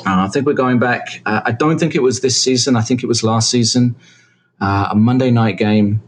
[0.00, 1.22] Uh, I think we're going back.
[1.24, 2.76] Uh, I don't think it was this season.
[2.76, 3.96] I think it was last season.
[4.60, 6.02] Uh, a Monday night game,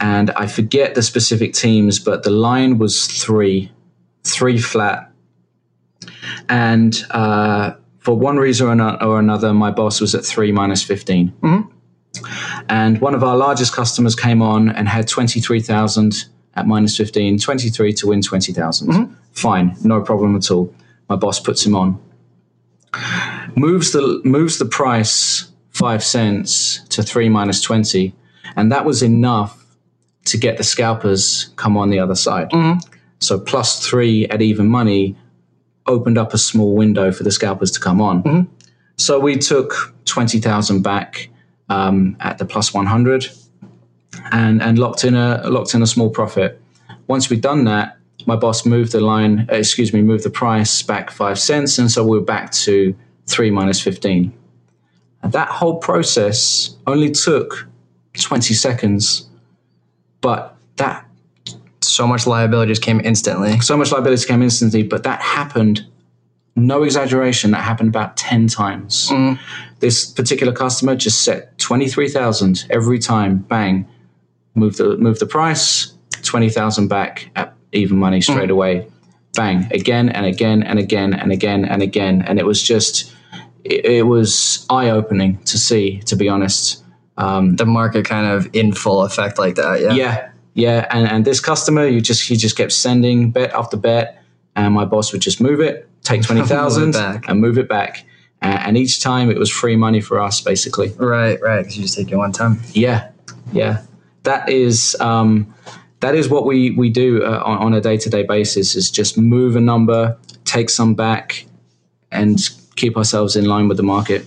[0.00, 3.70] and I forget the specific teams, but the line was three,
[4.24, 5.10] three flat.
[6.48, 11.32] And uh, for one reason or another, my boss was at three minus 15.
[11.40, 11.68] Mm-hmm.
[12.68, 17.92] And one of our largest customers came on and had 23,000 at minus 15, 23
[17.94, 18.88] to win 20,000.
[18.88, 19.14] Mm-hmm.
[19.32, 20.74] Fine, no problem at all.
[21.08, 22.00] My boss puts him on.
[23.54, 28.14] Moves the moves the price 5 cents to 3 minus 20,
[28.56, 29.64] and that was enough
[30.26, 32.50] to get the scalpers come on the other side.
[32.50, 32.80] Mm-hmm.
[33.20, 35.16] So plus 3 at even money
[35.86, 38.22] opened up a small window for the scalpers to come on.
[38.96, 41.28] So we took 20,000 back
[41.68, 43.28] um, at the plus 100
[44.30, 46.60] and, and locked in a locked in a small profit.
[47.06, 50.82] Once we'd done that, my boss moved the line, uh, excuse me, moved the price
[50.82, 52.94] back five cents, and so we were back to
[53.26, 54.32] three minus 15.
[55.22, 57.68] And that whole process only took
[58.14, 59.28] 20 seconds,
[60.20, 60.56] but
[61.84, 63.60] So much liability just came instantly.
[63.60, 65.86] so much liability came instantly, but that happened,
[66.56, 69.08] no exaggeration, that happened about 10 times.
[69.80, 73.88] This particular customer just set 23,000 every time, bang,
[74.54, 75.92] move the, move the price,
[76.22, 78.86] 20,000 back at even money straight away,
[79.34, 82.22] bang, again and again and again and again and again.
[82.22, 83.12] And it was just,
[83.64, 86.84] it, it was eye opening to see, to be honest.
[87.16, 89.80] Um, The market kind of in full effect like that.
[89.80, 89.92] Yeah.
[89.94, 90.86] yeah, yeah.
[90.90, 94.22] And and this customer, you just he just kept sending bet after bet,
[94.56, 98.04] and my boss would just move it, take twenty thousand, and move it back.
[98.42, 100.88] Uh, and each time it was free money for us, basically.
[100.96, 101.40] Right.
[101.40, 101.60] Right.
[101.60, 102.60] Because you just take it one time.
[102.72, 103.10] Yeah,
[103.52, 103.82] yeah.
[104.24, 105.52] That is um,
[106.00, 108.74] that is what we we do uh, on, on a day to day basis.
[108.74, 111.46] Is just move a number, take some back,
[112.10, 112.38] and
[112.76, 114.26] keep ourselves in line with the market.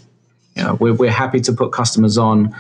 [0.56, 2.56] You know, we're we're happy to put customers on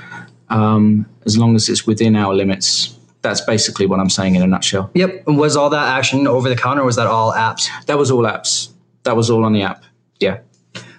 [0.49, 2.97] um, as long as it's within our limits.
[3.25, 4.91] That's basically what I'm saying in a nutshell.
[4.93, 5.27] Yep.
[5.27, 6.81] And was all that action over the counter?
[6.81, 7.67] or Was that all apps?
[7.87, 8.69] That was all apps.
[9.03, 9.83] That was all on the app.
[10.19, 10.39] Yeah.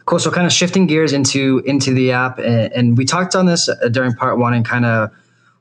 [0.07, 0.19] Cool.
[0.19, 3.69] So kind of shifting gears into into the app, and, and we talked on this
[3.69, 5.11] uh, during part one, and kind of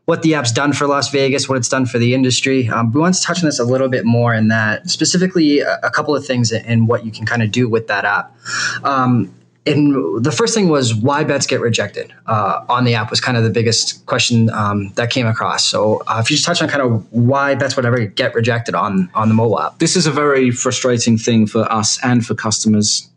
[0.06, 2.70] what the app's done for Las Vegas, what it's done for the industry.
[2.70, 5.80] Um, we want to touch on this a little bit more in that specifically a,
[5.82, 8.36] a couple of things and what you can kind of do with that app.
[8.84, 9.34] Um,
[9.66, 13.36] and the first thing was why bets get rejected uh, on the app was kind
[13.36, 15.66] of the biggest question um, that came across.
[15.66, 18.76] So uh, if you just touch on kind of why bets would ever get rejected
[18.76, 19.80] on on the mobile app.
[19.80, 23.10] This is a very frustrating thing for us and for customers.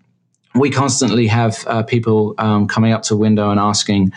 [0.55, 4.13] We constantly have uh, people um, coming up to window and asking,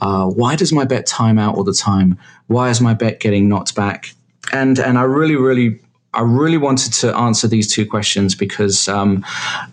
[0.00, 2.16] uh, "Why does my bet time out all the time?
[2.46, 4.14] Why is my bet getting knocked back?"
[4.52, 5.80] And and I really, really,
[6.14, 9.24] I really wanted to answer these two questions because um,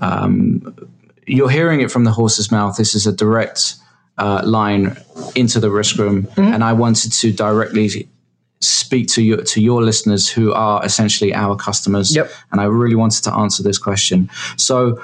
[0.01, 0.89] um,
[1.29, 2.77] you're hearing it from the horse's mouth.
[2.77, 3.75] This is a direct
[4.17, 4.97] uh, line
[5.35, 8.09] into the risk room, and I wanted to directly
[8.61, 12.15] speak to your to your listeners who are essentially our customers.
[12.15, 12.31] Yep.
[12.51, 14.29] And I really wanted to answer this question.
[14.57, 15.01] So,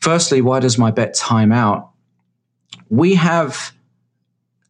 [0.00, 1.90] firstly, why does my bet time out?
[2.88, 3.72] We have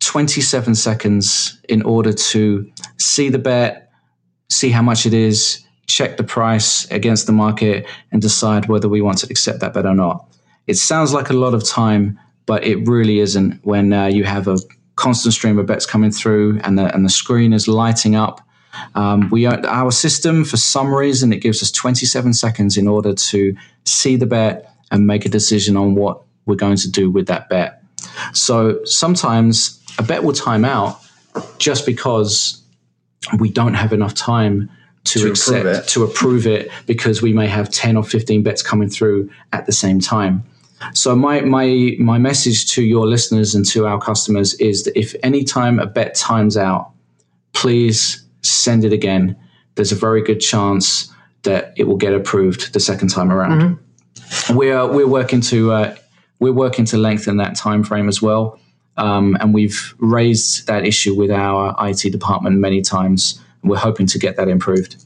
[0.00, 3.90] 27 seconds in order to see the bet,
[4.48, 9.00] see how much it is, check the price against the market, and decide whether we
[9.00, 10.26] want to accept that bet or not.
[10.66, 14.48] It sounds like a lot of time, but it really isn't when uh, you have
[14.48, 14.58] a
[14.96, 18.40] constant stream of bets coming through and the, and the screen is lighting up.
[18.94, 23.56] Um, we our system, for some reason, it gives us 27 seconds in order to
[23.84, 27.48] see the bet and make a decision on what we're going to do with that
[27.48, 27.82] bet.
[28.32, 31.00] So sometimes a bet will time out
[31.58, 32.62] just because
[33.38, 34.70] we don't have enough time
[35.04, 38.62] to, To accept approve to approve it because we may have 10 or 15 bets
[38.62, 40.44] coming through at the same time.
[40.92, 45.14] So my my my message to your listeners and to our customers is that if
[45.22, 46.92] any time a bet times out,
[47.52, 49.36] please send it again.
[49.74, 51.12] There's a very good chance
[51.42, 53.78] that it will get approved the second time around.
[54.50, 55.96] We're we're working to uh,
[56.40, 58.58] we're working to lengthen that time frame as well,
[58.96, 63.40] um, and we've raised that issue with our IT department many times.
[63.62, 64.96] We're hoping to get that improved.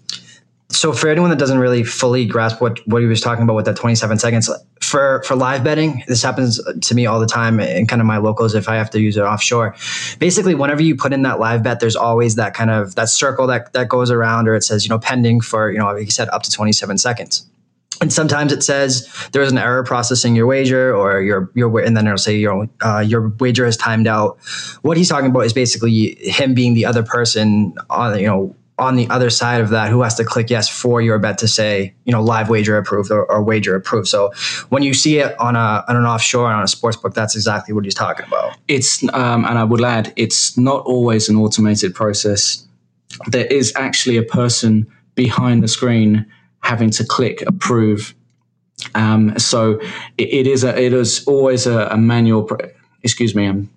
[0.70, 3.64] So for anyone that doesn't really fully grasp what, what he was talking about with
[3.66, 7.87] that 27 seconds for for live betting this happens to me all the time in
[7.87, 9.74] kind of my locals if i have to use it offshore
[10.18, 13.46] basically whenever you put in that live bet there's always that kind of that circle
[13.46, 16.11] that that goes around or it says you know pending for you know like you
[16.11, 17.46] said up to 27 seconds
[18.00, 21.94] and sometimes it says there was an error processing your wager, or your your and
[21.94, 24.38] then it'll say your uh, your wager has timed out.
[24.80, 28.96] What he's talking about is basically him being the other person on you know on
[28.96, 31.94] the other side of that who has to click yes for your bet to say
[32.04, 34.08] you know live wager approved or, or wager approved.
[34.08, 34.32] So
[34.70, 37.74] when you see it on a on an offshore on a sports book, that's exactly
[37.74, 38.56] what he's talking about.
[38.66, 42.66] It's um, and I would add, it's not always an automated process.
[43.26, 46.26] There is actually a person behind the screen
[46.62, 48.14] having to click approve.
[48.94, 49.78] Um, so
[50.16, 52.44] it, it is a, it is always a, a manual.
[52.44, 52.70] Pro-
[53.02, 53.46] excuse me.
[53.46, 53.70] Um,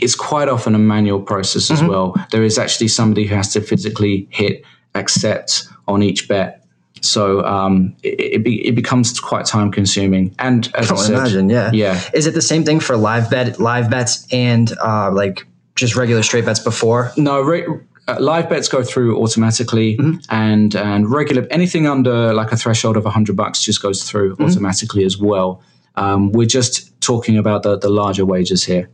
[0.00, 2.14] it's quite often a manual process as well.
[2.30, 6.64] There is actually somebody who has to physically hit accept on each bet.
[7.00, 10.34] So um, it, it, be, it becomes quite time consuming.
[10.38, 11.70] And as I, said, imagine, yeah.
[11.72, 15.94] yeah, Is it the same thing for live bet live bets and uh, like just
[15.94, 17.12] regular straight bets before?
[17.16, 17.66] No, re-
[18.08, 19.96] uh, live bets go through automatically,
[20.30, 25.04] and and regular anything under like a threshold of hundred bucks just goes through automatically
[25.04, 25.62] as well.
[25.94, 28.88] Um, we're just talking about the the larger wagers here.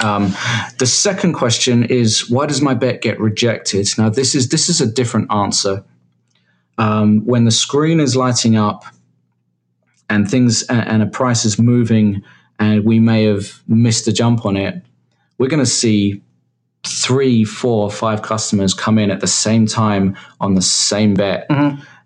[0.00, 0.34] Um,
[0.78, 3.88] the second question is why does my bet get rejected?
[3.98, 5.84] Now this is this is a different answer.
[6.78, 8.84] Um, when the screen is lighting up
[10.08, 12.22] and things and, a price is moving,
[12.58, 14.82] and we may have missed a jump on it,
[15.38, 16.22] we're going to see
[16.84, 21.46] three, four, five customers come in at the same time on the same bet.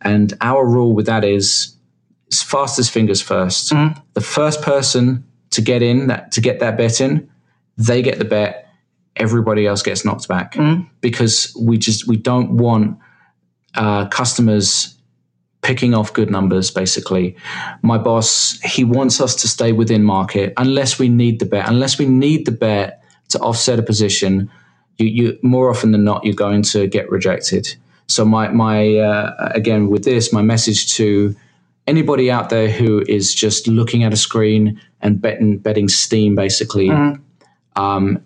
[0.03, 1.75] And our rule with that is
[2.31, 6.77] as fast as fingers 1st The first person to get in that to get that
[6.77, 7.31] bet in,
[7.77, 8.62] they get the bet.
[9.17, 10.57] Everybody else gets knocked back
[11.01, 12.99] because we just we don't want
[13.75, 14.95] uh, customers
[15.62, 16.71] picking off good numbers.
[16.71, 17.35] Basically,
[17.83, 21.67] my boss he wants us to stay within market unless we need the bet.
[21.69, 24.51] Unless we need the bet to offset a position,
[24.99, 27.75] you, you more often than not you're going to get rejected.
[28.09, 31.35] So my my uh, again with this my message to
[31.87, 36.91] anybody out there who is just looking at a screen and betting betting steam basically.
[37.77, 38.23] Um,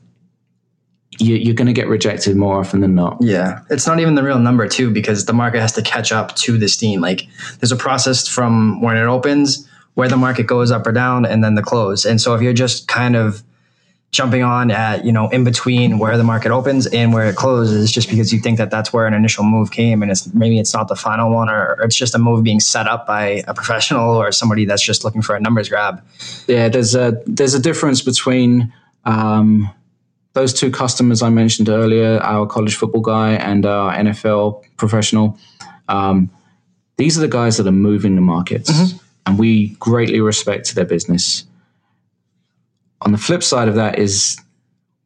[1.18, 3.18] you, you're going to get rejected more often than not.
[3.20, 6.34] Yeah, it's not even the real number too, because the market has to catch up
[6.36, 7.00] to the steam.
[7.00, 7.26] Like
[7.58, 11.44] there's a process from when it opens, where the market goes up or down, and
[11.44, 12.04] then the close.
[12.04, 13.42] And so if you're just kind of
[14.12, 17.92] jumping on at you know in between where the market opens and where it closes,
[17.92, 20.72] just because you think that that's where an initial move came, and it's maybe it's
[20.72, 23.52] not the final one, or, or it's just a move being set up by a
[23.52, 26.02] professional or somebody that's just looking for a numbers grab.
[26.46, 28.72] Yeah, there's a there's a difference between
[29.04, 29.70] um,
[30.32, 35.38] those two customers I mentioned earlier, our college football guy and our NFL professional.
[35.88, 36.30] Um,
[36.96, 38.70] these are the guys that are moving the markets,
[39.26, 41.44] and we greatly respect their business.
[43.02, 44.38] On the flip side of that is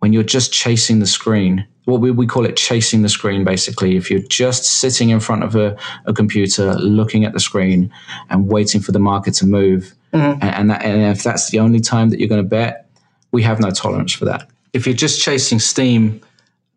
[0.00, 1.66] when you're just chasing the screen.
[1.84, 3.96] What we, we call it chasing the screen, basically.
[3.96, 5.76] If you're just sitting in front of a,
[6.06, 7.92] a computer, looking at the screen
[8.28, 11.80] and waiting for the market to move, and, and, that, and if that's the only
[11.80, 12.83] time that you're going to bet,
[13.34, 14.48] we have no tolerance for that.
[14.72, 16.20] If you're just chasing steam,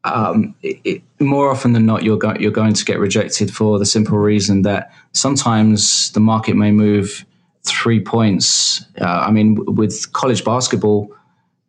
[0.04, 3.78] um, it, it, more often than not, you're, go- you're going to get rejected for
[3.78, 7.24] the simple reason that sometimes the market may move
[7.63, 8.84] three points.
[9.00, 11.13] Uh, I mean, w- with college basketball,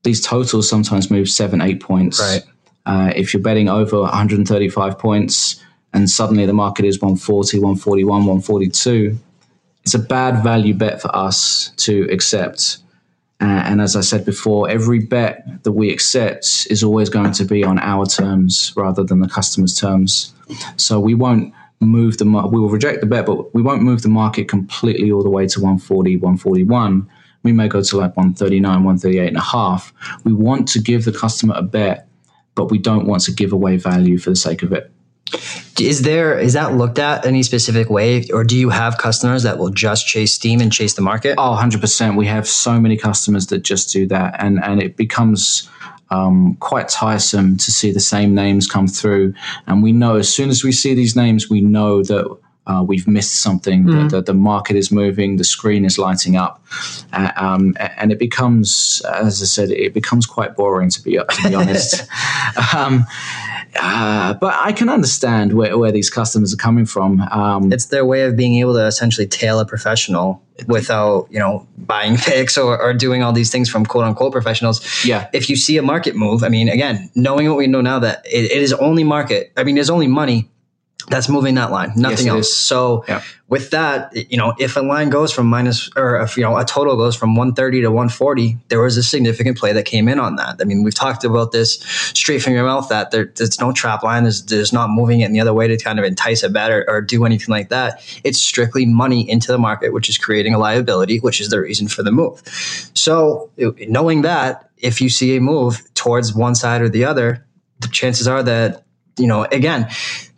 [0.05, 2.18] these totals sometimes move seven, eight points.
[2.18, 2.42] Right.
[2.87, 9.19] Uh, if you're betting over 135 points and suddenly the market is 140, 141, 142,
[9.83, 12.79] it's a bad value bet for us to accept.
[13.41, 17.45] Uh, and as I said before, every bet that we accept is always going to
[17.45, 20.35] be on our terms rather than the customer's terms.
[20.77, 24.03] So we won't move the mar- we will reject the bet, but we won't move
[24.03, 27.09] the market completely all the way to 140, 141.
[27.45, 29.93] We may go to like 139, 138 and a half.
[30.25, 32.09] We want to give the customer a bet,
[32.57, 34.91] but we don't want to give away value for the sake of it.
[35.79, 39.58] Is there is that looked at any specific way, or do you have customers that
[39.58, 41.35] will just chase steam and chase the market?
[41.38, 42.16] Oh, 100%.
[42.16, 44.37] We have so many customers that just do that.
[44.38, 45.68] And, and it becomes
[46.10, 49.35] um, quite tiresome to see the same names come through.
[49.66, 52.37] And we know as soon as we see these names, we know that
[52.68, 53.85] uh, we've missed something.
[53.85, 54.10] Mm.
[54.10, 56.62] The, the, the, market is moving, the screen is lighting up,
[57.14, 61.48] uh, um, and it becomes, as I said, it becomes quite boring to be to
[61.48, 62.06] be honest.
[62.76, 63.06] um,
[63.77, 67.21] uh, but I can understand where, where these customers are coming from.
[67.21, 71.66] Um, it's their way of being able to essentially tail a professional without, you know,
[71.77, 75.04] buying picks or, or doing all these things from quote unquote professionals.
[75.04, 75.29] Yeah.
[75.33, 78.25] If you see a market move, I mean, again, knowing what we know now that
[78.27, 80.50] it, it is only market, I mean, there's only money
[81.07, 82.55] that's moving that line, nothing yes, else.
[82.55, 83.23] So yeah.
[83.46, 86.65] with that, you know, if a line goes from minus or if you know a
[86.65, 90.37] total goes from 130 to 140, there was a significant play that came in on
[90.37, 90.57] that.
[90.61, 91.81] I mean, we've talked about this
[92.15, 94.25] straight from your mouth that there, there's no trap line.
[94.25, 96.71] There's, there's not moving it in the other way to kind of entice a bet
[96.71, 98.03] or, or do anything like that.
[98.25, 101.88] It's strictly money into the market, which is creating a liability, which is the reason
[101.88, 102.42] for the move.
[102.94, 107.44] So knowing that, if you see a move towards one side or the other,
[107.81, 108.85] the chances are that
[109.19, 109.88] you know, again,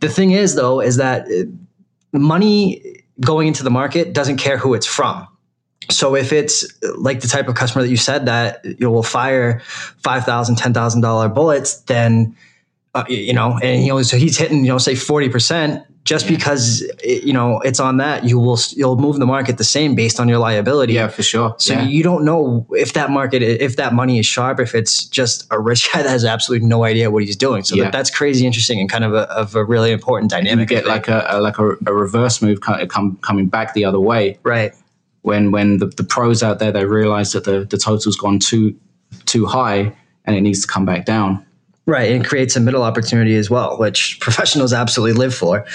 [0.01, 4.75] the thing is though, is that uh, money going into the market doesn't care who
[4.75, 5.27] it's from.
[5.91, 6.67] So if it's
[6.97, 9.61] like the type of customer that you said that you will fire
[9.99, 12.37] five thousand, ten thousand dollar bullets, then
[12.95, 16.27] uh, you know, and you know, so he's hitting you know, say forty percent just
[16.27, 19.95] because it, you know it's on that you will you'll move the market the same
[19.95, 20.95] based on your liability.
[20.95, 21.55] Yeah for sure.
[21.59, 21.85] So yeah.
[21.85, 25.61] you don't know if that market if that money is sharp if it's just a
[25.61, 27.63] rich guy that has absolutely no idea what he's doing.
[27.63, 27.85] So yeah.
[27.85, 30.87] that, that's crazy interesting and kind of a, of a really important dynamic you get
[30.87, 34.75] like a, a, like a, a, reverse move come, coming back the other way right.
[35.23, 38.75] when when the, the pros out there they realize that the the total's gone too
[39.27, 39.95] too high
[40.25, 41.45] and it needs to come back down
[41.91, 45.67] Right, and creates a middle opportunity as well, which professionals absolutely live for.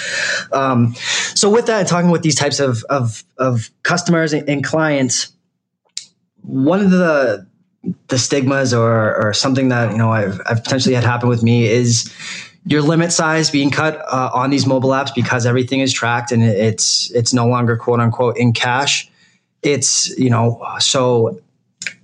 [0.50, 0.94] Um,
[1.34, 5.30] so, with that, talking with these types of of, of customers and, clients,
[6.40, 7.46] one of the
[8.08, 11.66] the stigmas or or something that you know I've, I've potentially had happen with me
[11.66, 12.10] is
[12.64, 16.42] your limit size being cut uh, on these mobile apps because everything is tracked and
[16.42, 19.10] it's it's no longer quote unquote in cash.
[19.62, 21.42] It's you know so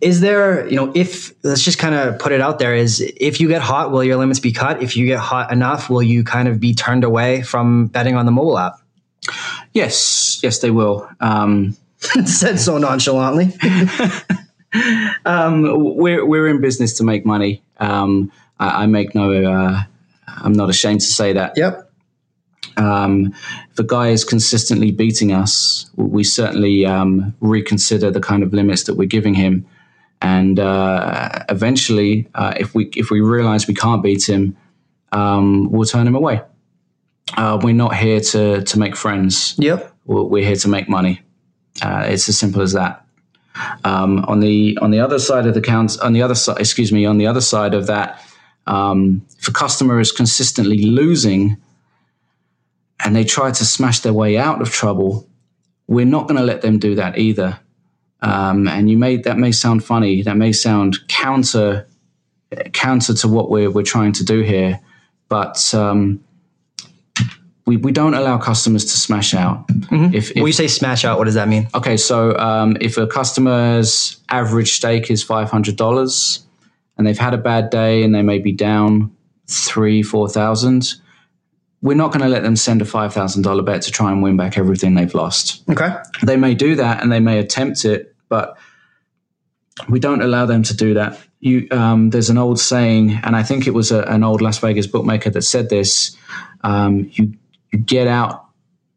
[0.01, 3.41] is there you know if let's just kind of put it out there is if
[3.41, 4.83] you get hot will your limits be cut?
[4.83, 8.26] If you get hot enough will you kind of be turned away from betting on
[8.26, 8.74] the mobile app?
[9.72, 10.41] Yes.
[10.43, 11.09] Yes they will.
[11.20, 11.76] Um,
[12.24, 13.53] said so nonchalantly.
[15.24, 17.62] Um, we're, we're in business to make money.
[17.78, 19.83] Um, I, I, make no uh,
[20.26, 21.53] i'm not ashamed to say that.
[21.57, 21.91] Yep.
[22.76, 23.35] Um,
[23.70, 28.85] if a guy is consistently beating us, we certainly um, reconsider the kind of limits
[28.85, 29.66] that we're giving him.
[30.23, 34.57] And uh, eventually, uh, if we if we realize we can't beat him,
[35.11, 36.41] um, we'll turn him away.
[37.37, 39.57] Uh, we're not here to to make friends.
[39.59, 41.20] Yep, we're, here to make money.
[41.83, 43.05] Uh, it's as simple as that.
[43.85, 46.93] Um, on the on the other side of the count, on the other side, excuse
[46.93, 48.23] me, on the other side of that,
[48.68, 51.57] um, if a customer is consistently losing,
[53.05, 55.29] and they try to smash their way out of trouble,
[55.89, 57.59] we're not going to let them do that either.
[58.23, 61.87] Um, and you may that may sound funny, that may sound counter
[62.73, 64.81] counter to what we're we're trying to do here,
[65.29, 66.23] but um,
[67.66, 69.66] we we don't allow customers to smash out.
[69.68, 70.14] Mm-hmm.
[70.14, 71.68] If, if, when you say smash out, what does that mean?
[71.75, 76.47] Okay, so um, if a customer's average stake is five hundred dollars,
[76.97, 79.11] and they've had a bad day and they may be down
[79.49, 80.95] three four thousand,
[81.83, 84.57] we're not going to let them send a $5,000 bet to try and win back
[84.57, 85.68] everything they've lost.
[85.68, 85.91] Okay.
[86.23, 88.57] They may do that and they may attempt it, but
[89.91, 91.20] we don't allow them to do that.
[91.41, 94.59] You, um, there's an old saying, and I think it was a, an old Las
[94.59, 96.16] Vegas bookmaker that said this:
[96.64, 97.35] um, you,
[97.72, 98.47] you, get out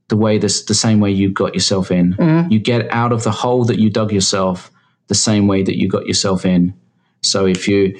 [0.08, 2.14] the way this, the same way you got yourself in.
[2.14, 2.50] Mm-hmm.
[2.50, 4.72] You get out of the hole that you dug yourself
[5.08, 6.74] the same way that you got yourself in.
[7.22, 8.00] So if you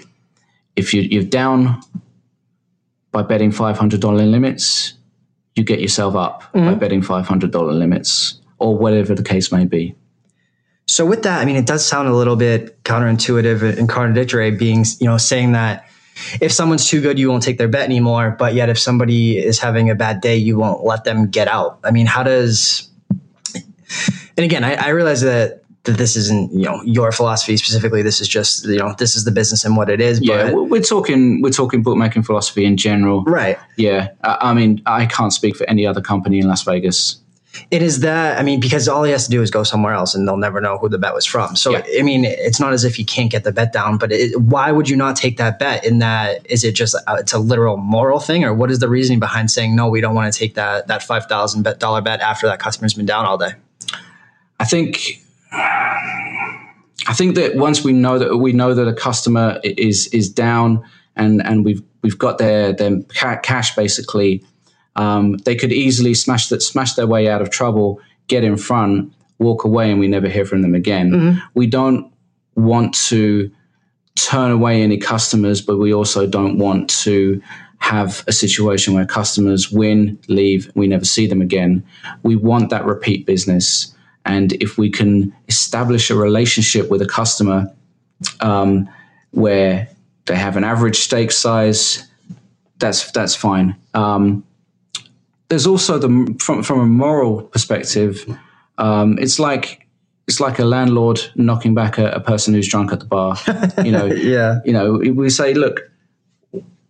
[0.78, 1.82] if you, you're down
[3.12, 4.94] by betting five hundred dollar limits,
[5.56, 6.66] you get yourself up mm-hmm.
[6.66, 9.96] by betting five hundred dollar limits, or whatever the case may be.
[10.88, 14.86] So with that, I mean, it does sound a little bit counterintuitive and contradictory, being
[15.00, 15.88] you know saying that
[16.40, 19.60] if someone's too good, you won't take their bet anymore, but yet if somebody is
[19.60, 21.80] having a bad day, you won't let them get out.
[21.84, 22.90] I mean, how does?
[24.38, 28.02] And again, I, I realize that that this isn't you know your philosophy specifically.
[28.02, 30.22] This is just you know this is the business and what it is.
[30.22, 33.58] Yeah, but, we're talking we're talking bookmaking philosophy in general, right?
[33.78, 37.18] Yeah, I, I mean I can't speak for any other company in Las Vegas
[37.72, 40.16] It is that I mean, because all he has to do is go somewhere else,
[40.16, 41.56] and they'll never know who the bet was from.
[41.56, 41.84] So Yeah.
[41.99, 43.97] I mean, it's not as if he can't get the bet down.
[43.97, 45.86] But it, why would you not take that bet?
[45.86, 48.89] In that, is it just a, it's a literal moral thing, or what is the
[48.89, 49.89] reasoning behind saying no?
[49.89, 52.93] We don't want to take that that five thousand bet dollar bet after that customer's
[52.93, 53.53] been down all day.
[54.60, 55.22] I think
[57.08, 60.84] I think that once we know that we know that a customer is is down
[61.16, 63.01] and and we've we've got their their
[63.43, 64.43] cash basically,
[64.96, 69.14] um, they could easily smash that smash their way out of trouble, get in front,
[69.39, 71.41] walk away, and we never hear from them again.
[71.54, 72.12] We don't
[72.56, 73.52] want to
[74.16, 77.41] turn away any customers, but we also don't want to
[77.80, 81.84] have a situation where customers win, leave, we never see them again.
[82.24, 83.93] We want that repeat business.
[84.26, 87.72] And if we can establish a relationship with a customer
[88.39, 88.89] um,
[89.32, 89.88] where
[90.26, 92.08] they have an average stake size,
[92.80, 93.76] that's that's fine.
[93.93, 94.43] Um,
[95.50, 98.26] there's also the from from a moral perspective,
[98.78, 99.88] um, it's like
[100.28, 103.38] it's like a landlord knocking back a, a person who's drunk at the bar.
[103.84, 105.82] You know, Yeah, you know, we say, look,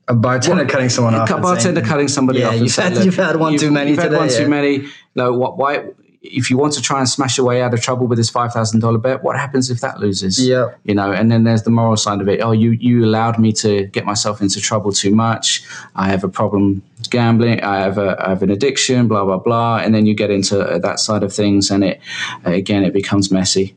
[0.08, 1.30] a bartender cutting someone off.
[1.30, 2.56] a bartender saying- cutting somebody Yeah, off.
[2.62, 4.86] you've had- "Look, you've had one too many You've had one yeah." too many.
[5.16, 5.58] No, what?
[5.58, 5.84] Why?
[6.26, 8.52] If you want to try and smash your way out of trouble with this five
[8.54, 10.46] thousand dollar bet, what happens if that loses?
[10.46, 10.72] Yeah.
[10.84, 11.12] you know.
[11.12, 12.42] And then there's the moral side of it.
[12.42, 15.64] Oh, you you allowed me to get myself into trouble too much.
[15.96, 17.62] I have a problem gambling.
[17.62, 19.08] I have a I have an addiction.
[19.08, 19.78] Blah blah blah.
[19.78, 22.02] And then you get into uh, that side of things, and it
[22.44, 23.76] again it becomes messy.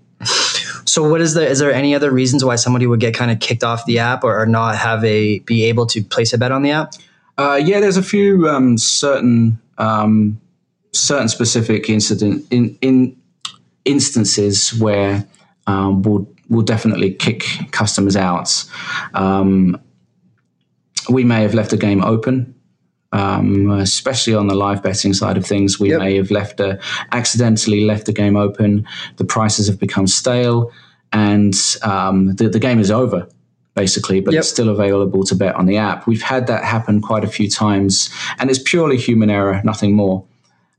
[0.88, 1.46] So, what is the?
[1.46, 4.24] Is there any other reasons why somebody would get kind of kicked off the app
[4.24, 6.94] or, or not have a be able to place a bet on the app?
[7.36, 10.40] Uh, yeah, there's a few um, certain um,
[10.93, 13.16] certain specific incident in, in
[13.84, 15.26] instances where
[15.66, 18.64] um, we'll we'll definitely kick customers out.
[19.14, 19.78] Um,
[21.11, 22.55] we may have left a game open.
[23.11, 25.99] Um, especially on the live betting side of things, we Yep.
[26.01, 26.78] may have left a
[27.11, 28.86] accidentally left the game open.
[29.16, 30.70] The prices have become stale,
[31.11, 33.26] and um, the, the game is over
[33.74, 34.41] basically, but Yep.
[34.41, 36.07] it's still available to bet on the app.
[36.07, 40.24] We've had that happen quite a few times, and it's purely human error, nothing more.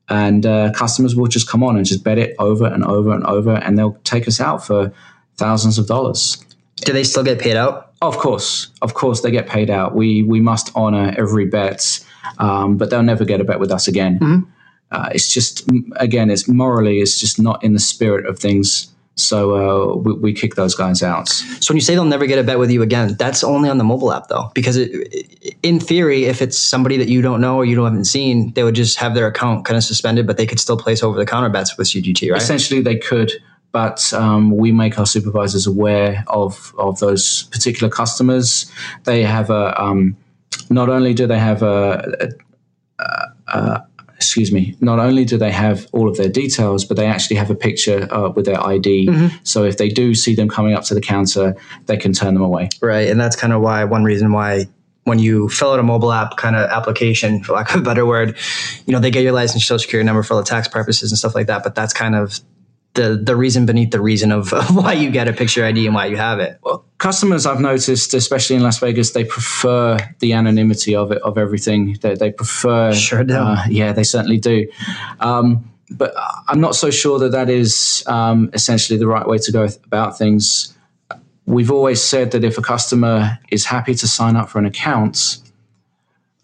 [0.10, 3.24] And uh, customers will just come on and just bet it over and over and
[3.26, 4.92] over, and they'll take us out for
[5.38, 6.44] thousands of dollars.
[6.78, 7.94] Do they still get paid out?
[8.02, 9.94] Of course, of course, they get paid out.
[9.94, 12.00] We we must honor every bet,
[12.38, 14.18] um, but they'll never get a bet with us again.
[14.92, 18.88] Uh, it's just again, it's morally, it's just not in the spirit of things.
[19.20, 21.30] So uh, we, we kick those guys out.
[21.30, 23.78] So when you say they'll never get a bet with you again, that's only on
[23.78, 27.58] the mobile app though, because it, in theory, if it's somebody that you don't know
[27.58, 30.38] or you don't haven't seen, they would just have their account kind of suspended, but
[30.38, 32.42] they could still place over the counter bets with CGT, right?
[32.42, 33.32] Essentially, they could,
[33.72, 38.72] but um, we make our supervisors aware of of those particular customers.
[39.04, 40.18] They have a um,
[40.70, 42.32] not only do they have a,
[43.00, 43.89] a, a, a
[44.20, 47.50] excuse me, not only do they have all of their details, but they actually have
[47.50, 49.08] a picture uh, with their ID.
[49.44, 51.56] So if they do see them coming up to the counter,
[51.86, 52.68] they can turn them away.
[52.82, 53.08] Right.
[53.08, 54.66] And that's kind of why one reason why
[55.06, 58.06] when you fill out a mobile app kind of application, for lack of a better
[58.06, 58.38] word,
[58.86, 61.18] you know, they get your license, social security number for all the tax purposes and
[61.18, 61.64] stuff like that.
[61.64, 62.42] But that's kind of
[62.94, 66.08] the the reason beneath the reason of, why you get a picture ID and why
[66.08, 66.60] you have it.
[66.64, 71.38] Well, customers I've noticed, especially in Las Vegas, they prefer the anonymity of it of
[71.38, 71.98] everything.
[72.02, 73.36] They, they prefer, Sure do.
[73.36, 74.68] Uh, yeah, they certainly do.
[75.20, 76.14] Um, but
[76.48, 80.18] I'm not so sure that that is um, essentially the right way to go about
[80.18, 80.76] things.
[81.46, 85.38] We've always said that if a customer is happy to sign up for an account,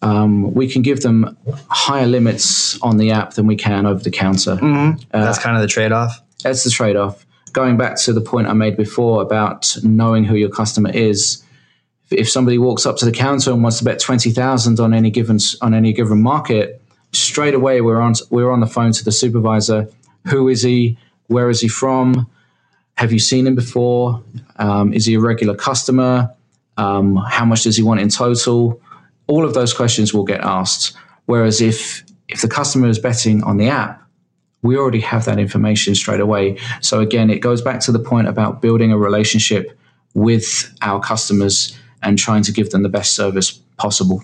[0.02, 1.38] um, we can give them
[1.70, 4.58] higher limits on the app than we can over the counter.
[5.12, 6.22] that's kind of the trade off.
[6.46, 7.26] That's the trade off.
[7.54, 11.44] Going back to the point I made before about knowing who your customer is,
[12.12, 15.12] if somebody walks up to the counter and wants to bet twenty thousand on any
[15.12, 16.82] given on any given market,
[17.14, 19.90] straight away we're on we're on the phone to the supervisor.
[20.28, 20.98] Who is he?
[21.28, 22.28] Where is he from?
[22.98, 24.24] Have you seen him before?
[24.58, 26.32] Um, is he a regular customer?
[26.78, 28.82] Um, how much does he want in total?
[29.28, 30.96] All of those questions will get asked.
[31.26, 34.04] Whereas if if the customer is betting on the app,
[34.66, 36.58] we already have that information straight away.
[36.82, 39.78] So again, it goes back to the point about building a relationship
[40.14, 44.24] with our customers and trying to give them the best service possible.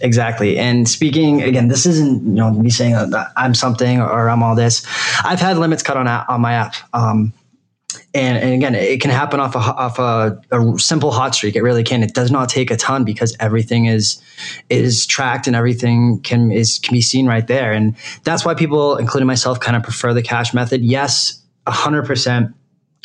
[0.00, 0.58] Exactly.
[0.58, 2.94] And speaking again, this isn't you know me saying
[3.36, 4.86] I'm something or I'm all this.
[5.24, 6.74] I've had limits cut on on my app.
[6.92, 7.32] Um,
[8.18, 11.54] and, and again, it can happen off a off a, a simple hot streak.
[11.54, 12.02] It really can.
[12.02, 14.20] It does not take a ton because everything is
[14.68, 17.72] is tracked and everything can is can be seen right there.
[17.72, 20.82] And that's why people, including myself, kind of prefer the cash method.
[20.82, 22.54] Yes, hundred percent.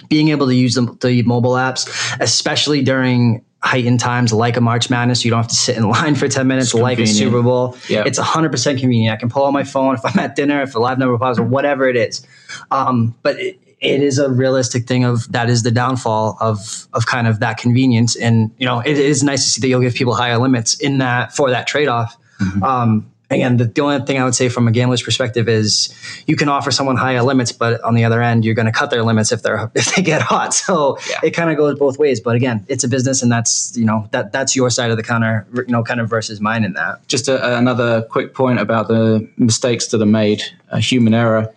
[0.10, 1.88] Being able to use the, the mobile apps,
[2.20, 5.24] especially during heightened times like a March Madness.
[5.24, 7.08] You don't have to sit in line for 10 minutes like a.
[7.08, 7.78] Super Bowl.
[7.88, 8.08] Yep.
[8.08, 9.14] It's 100% convenient.
[9.14, 11.40] I can pull out my phone if I'm at dinner, if a live number pops,
[11.40, 12.26] or whatever it is.
[12.72, 17.06] Um, but it, it is a realistic thing of that is the downfall of of
[17.06, 18.16] kind of that convenience.
[18.16, 21.00] And, you know, it is nice to see that you'll give people higher limits in
[21.00, 22.16] that for that trade off.
[22.62, 25.94] Um, again, the, the only thing I would say from a gambler's perspective is
[26.28, 28.90] you can offer someone higher limits, but on the other end, you're going to cut
[28.92, 30.54] their limits if they're if they get hot.
[30.66, 31.20] So Yeah.
[31.24, 32.20] it kind of goes both ways.
[32.22, 35.04] But again, it's a business, and that's you know that that's your side of the
[35.04, 37.08] counter, you know, kind of versus mine in that.
[37.08, 41.54] just a, another quick point about the mistakes that are made, a human error.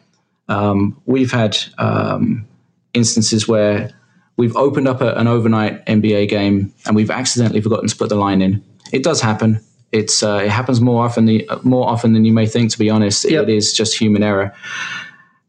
[0.49, 2.47] Um, we've had um,
[2.95, 3.91] instances where
[4.37, 8.15] we've opened up a, an overnight NBA game and we've accidentally forgotten to put the
[8.17, 8.65] line in.
[8.93, 9.61] It does happen.
[9.93, 12.71] It's uh, it happens more often the more often than you may think.
[12.73, 13.45] To be honest, Yep.
[13.45, 14.55] it is just human error.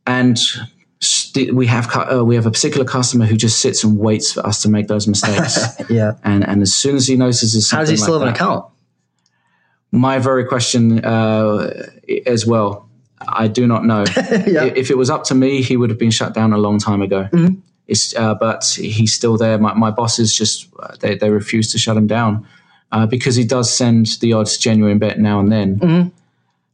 [0.06, 0.40] And
[1.00, 4.34] st- we have cu- uh, we have a particular customer who just sits and waits
[4.34, 5.60] for us to make those mistakes.
[5.90, 6.14] Yeah.
[6.24, 8.66] and and as soon as he notices How does he still like have an account?
[9.92, 11.88] my very question uh,
[12.26, 12.87] as well.
[13.28, 14.04] I do not know.
[14.48, 14.66] Yeah.
[14.66, 17.02] If it was up to me, he would have been shut down a long time
[17.02, 17.28] ago.
[17.32, 17.56] Mm-hmm.
[17.88, 19.58] It's, uh, but he's still there.
[19.58, 22.46] My, my bosses just uh, they, they refuse to shut him down
[22.92, 25.80] uh, because he does send the odd genuine bet now and then.
[25.80, 26.08] Mm-hmm.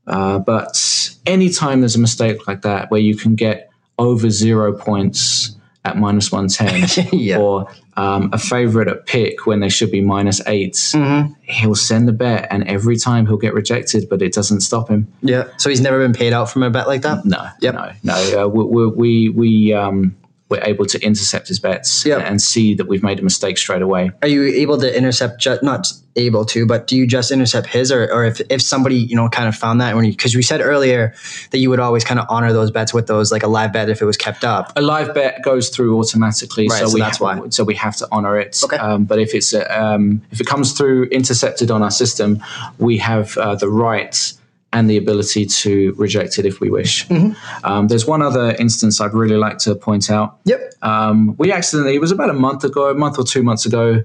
[0.05, 5.55] Uh, but anytime there's a mistake like that where you can get over zero points
[5.85, 7.39] at minus 110 Yeah.
[7.39, 11.33] or um, a favorite at pick when they should be minus 8 Mm-hmm.
[11.43, 15.07] he'll send the bet and every time he'll get rejected but it doesn't stop him
[15.21, 15.43] Yeah.
[15.57, 17.25] So he's never been paid out from a bet like that.
[17.25, 17.75] no Yep.
[17.75, 20.15] no no uh, we we, we um
[20.53, 22.21] we're able to intercept his bets Yep.
[22.27, 25.41] and see that we've made a mistake straight away Are you able to intercept?
[25.41, 28.97] Ju- not able to, but do you just intercept his, or, or if if somebody
[28.97, 31.11] you know kind of found that when because we said earlier
[31.51, 33.89] that you would always kind of honor those bets with those like a live bet
[33.89, 34.71] if it was kept up.
[34.75, 37.49] a live bet goes through automatically, Right, so, so we that's ha- why.
[37.49, 38.61] So we have to honor it.
[38.63, 38.77] Okay.
[38.77, 42.29] Um, but if it's uh, um, if it comes through intercepted on our system,
[42.77, 44.33] we have uh, the right
[44.73, 47.07] and the ability to reject it if we wish.
[47.07, 47.65] Mm-hmm.
[47.65, 50.39] Um, there's one other instance I'd really like to point out.
[50.45, 50.73] Yep.
[50.81, 54.03] Um, we accidentally, it was about a month ago, a month or two months ago,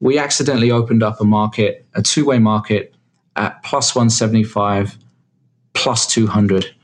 [0.00, 2.94] we accidentally opened up a market, a two way market
[3.36, 4.98] at plus 175,
[5.74, 6.74] plus 200.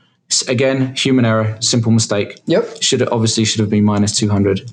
[0.47, 2.81] Again, human error, simple mistake Yep.
[2.81, 4.71] should obviously should have been minus 200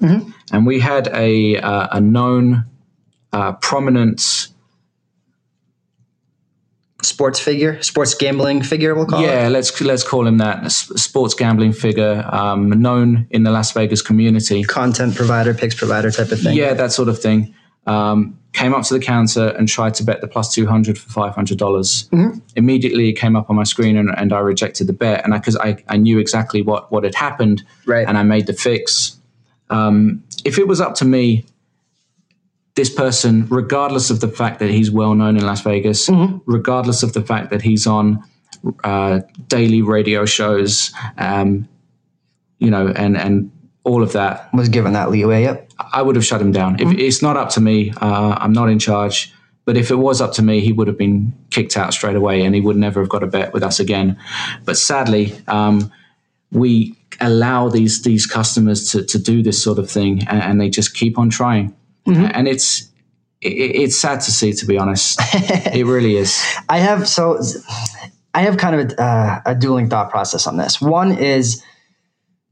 [0.53, 2.65] and we had a uh, a known
[3.33, 4.49] uh, prominent
[7.03, 9.27] Sports figure, sports gambling figure, we'll call it.
[9.27, 13.73] yeah let's let's call him that a sports gambling figure um, known in the Las
[13.73, 16.57] Vegas community Content provider, picks provider type of thing.
[16.57, 17.55] yeah that sort of thing
[17.87, 22.43] um, came up to the counter and tried to bet the plus 200 for $500
[22.57, 25.57] immediately it came up on my screen and, and I rejected the bet and because
[25.57, 28.07] I, I knew exactly what what had happened Right.
[28.07, 29.17] and I made the fix.
[29.71, 31.45] Um, if it was up to me,
[32.81, 36.09] this person, regardless of the fact that he's well known in Las Vegas,
[36.47, 38.25] regardless of the fact that he's on
[38.85, 41.69] uh, daily radio shows, um,
[42.59, 43.51] you know, and and
[43.85, 45.43] all of that, Was given that leeway.
[45.43, 45.73] Yep.
[45.93, 46.81] I would have shut him down.
[46.81, 49.33] If it's not up to me, uh, I'm not in charge.
[49.67, 52.45] But if it was up to me, he would have been kicked out straight away,
[52.45, 54.17] and he would never have got a bet with us again.
[54.65, 55.93] But sadly, um,
[56.51, 60.71] we allow these these customers to to do this sort of thing, and, and they
[60.71, 61.75] just keep on trying,
[62.07, 62.89] and it's.
[63.43, 65.19] It, it's sad to see, to be honest.
[65.33, 66.45] it really is.
[66.69, 67.41] I have so
[68.35, 70.81] I have kind of a, uh, a dueling thought process on this.
[70.81, 71.63] One is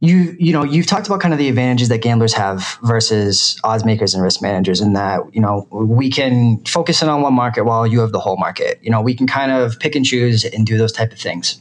[0.00, 3.84] you you know you've talked about kind of the advantages that gamblers have versus odds
[3.84, 7.64] makers and risk managers in that you know we can focus in on one market
[7.64, 8.78] while you have the whole market.
[8.82, 11.60] You know we can kind of pick and choose and do those type of things.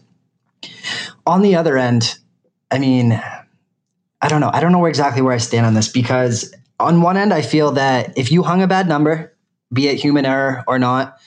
[1.25, 2.17] On the other end,
[2.71, 3.21] I mean,
[4.21, 4.51] I don't know.
[4.53, 7.41] I don't know where exactly where I stand on this because on one end, I
[7.41, 9.35] feel that if you hung a bad number,
[9.73, 11.19] be it human error or not,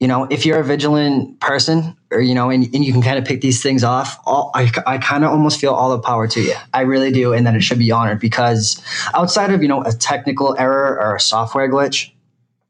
[0.00, 3.18] you know, if you're a vigilant person or, you know, and, and you can kind
[3.18, 6.26] of pick these things off, all, I, I kind of almost feel all the power
[6.28, 6.54] to you.
[6.74, 7.32] I really do.
[7.32, 8.82] And that it should be honored because
[9.14, 12.10] outside of, you know, a technical error or a software glitch,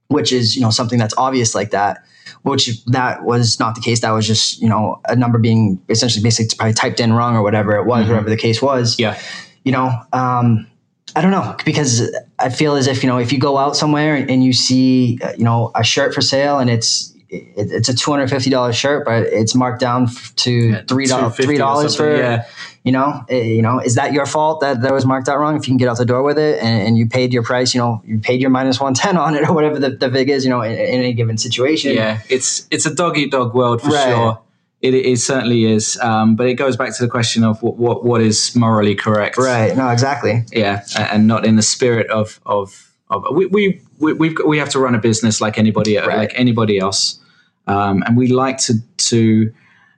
[0.09, 2.05] which is, you know, something that's obvious like that,
[2.43, 4.03] which that was not the case.
[4.03, 7.43] That was just, you know, a number being essentially basically probably typed in wrong or
[7.43, 9.19] whatever it was, whatever the case was Yeah.
[9.65, 10.69] you know, um,
[11.17, 14.15] I don't know because I feel as if you know if you go out somewhere
[14.15, 17.95] and, and you see you know a shirt for sale and it's it, it's a
[17.95, 22.15] two hundred fifty dollars shirt, but it's marked down to three dollars three dollars for
[22.15, 22.45] yeah.
[22.85, 25.57] you know eh, you know is that your fault that that was marked out wrong?
[25.57, 27.75] If you can get out the door with it and, and you paid your price,
[27.75, 30.29] you know you paid your minus one ten on it or whatever the, the vig
[30.29, 31.95] is, you know in, in any given situation.
[31.95, 34.15] Yeah, it's it's a dog eat dog world for Right.
[34.15, 34.39] sure.
[34.87, 38.05] It, it certainly is, um, but it goes back to the question of what what,
[38.05, 39.77] what is morally correct, Right.
[39.77, 39.89] No.
[39.91, 40.45] Exactly.
[40.53, 44.69] Yeah, and not in the spirit of of of we we we we've we have
[44.71, 46.17] to run a business like anybody Right.
[46.19, 47.19] like anybody else,
[47.67, 48.75] um, and we like to
[49.11, 49.53] to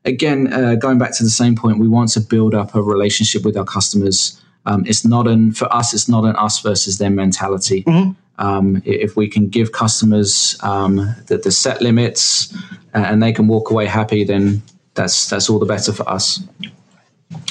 [0.05, 1.78] again uh, going back to the same point.
[1.78, 4.41] We want to build up a relationship with our customers.
[4.66, 5.95] Um, it's not an for us.
[5.95, 7.84] It's not an us versus them mentality.
[8.41, 12.55] Um, if we can give customers um, the, the set limits
[12.95, 14.62] uh, and they can walk away happy, then
[14.99, 16.40] that's that's all the better for us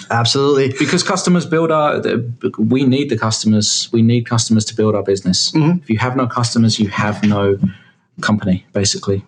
[0.10, 0.74] Absolutely.
[0.80, 2.02] because customers build our
[2.58, 6.28] we need the customers we need customers to build our business if you have no
[6.28, 7.58] customers you have no
[8.22, 9.24] company basically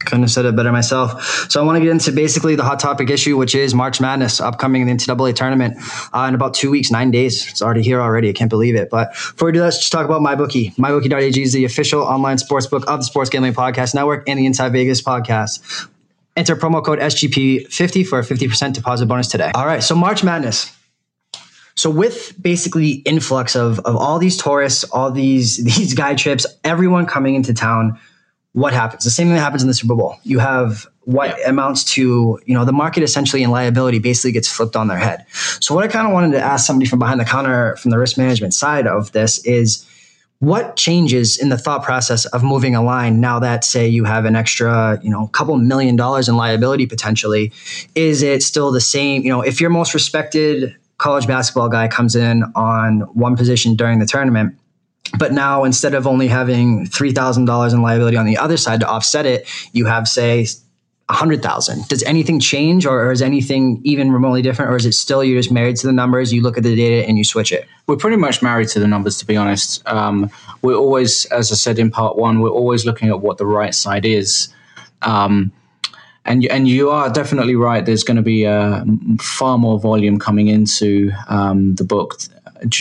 [0.00, 1.50] Couldn't have said it better myself.
[1.50, 4.40] So I want to get into basically the hot topic issue, which is March Madness
[4.40, 5.74] upcoming in the NCAA tournament
[6.14, 7.48] uh, in about two weeks, nine days.
[7.50, 8.28] It's already here already.
[8.28, 8.90] I can't believe it.
[8.90, 10.76] But before we do that, let's just talk about MyBookie.
[10.76, 14.46] MyBookie.ag is the official online sports book of the Sports Gambling Podcast Network and the
[14.46, 15.88] Inside Vegas podcast.
[16.38, 19.50] Enter promo code SGP50 for a 50% deposit bonus today.
[19.56, 20.72] All right, so March Madness.
[21.74, 27.06] So with basically influx of of all these tourists, all these these guy trips, everyone
[27.06, 27.98] coming into town,
[28.52, 29.02] what happens?
[29.02, 30.16] The same thing that happens in the Super Bowl.
[30.22, 34.76] You have what amounts to, you know, the market essentially in liability basically gets flipped
[34.76, 35.26] on their head.
[35.60, 37.98] So what I kind of wanted to ask somebody from behind the counter from the
[37.98, 39.86] risk management side of this is
[40.40, 44.24] what changes in the thought process of moving a line now that say you have
[44.24, 47.52] an extra you know couple million dollars in liability potentially?
[47.94, 49.22] Is it still the same?
[49.22, 53.98] You know if your most respected college basketball guy comes in on one position during
[53.98, 54.56] the tournament
[55.18, 59.24] but now instead of only having $3000 in liability on the other side to offset
[59.24, 60.44] it you have say
[61.10, 65.24] 100000 does anything change or, or is anything even remotely different or is it still
[65.24, 67.66] you're just married to the numbers you look at the data and you switch it?
[67.86, 69.86] We're pretty much married to the numbers to be honest.
[69.88, 70.30] Um,
[70.62, 73.74] we're always as i said in part one we're always looking at what the right
[73.74, 74.48] side is.
[75.02, 75.52] Um,
[76.28, 77.84] and you, and you are definitely right.
[77.84, 78.84] There's going to be uh,
[79.18, 82.20] far more volume coming into um, the book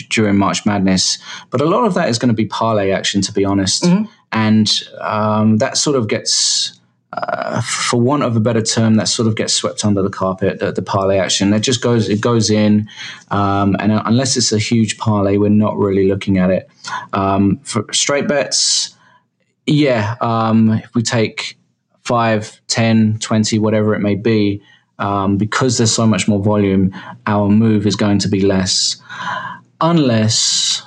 [0.10, 1.18] during March Madness,
[1.50, 3.86] but a lot of that is going to be parlay action, to be honest.
[4.34, 4.70] And
[5.00, 6.77] um, that sort of gets,
[7.14, 10.60] uh, for want of a better term, that sort of gets swept under the carpet.
[10.60, 12.90] The, the parlay action it just goes, it goes in,
[13.32, 16.70] um, and unless it's a huge parlay, we're not really looking at it.
[17.14, 18.96] Um, for straight bets,
[19.66, 21.58] yeah, um, if we take
[22.04, 24.62] 5, 10, 20, whatever it may be,
[25.00, 26.94] um, because there's so much more volume,
[27.26, 28.98] our move is going to be less.
[29.80, 30.82] Unless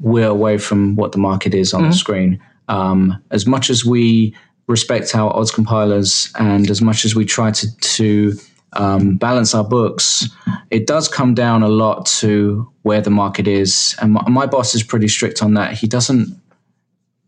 [0.00, 2.40] we're away from what the market is on the screen.
[2.68, 4.34] Um, as much as we
[4.66, 8.32] respect our odds compilers and as much as we try to, to
[8.72, 10.28] um, balance our books,
[10.70, 13.94] it does come down a lot to where the market is.
[14.00, 15.74] And my, my boss is pretty strict on that.
[15.74, 16.40] He doesn't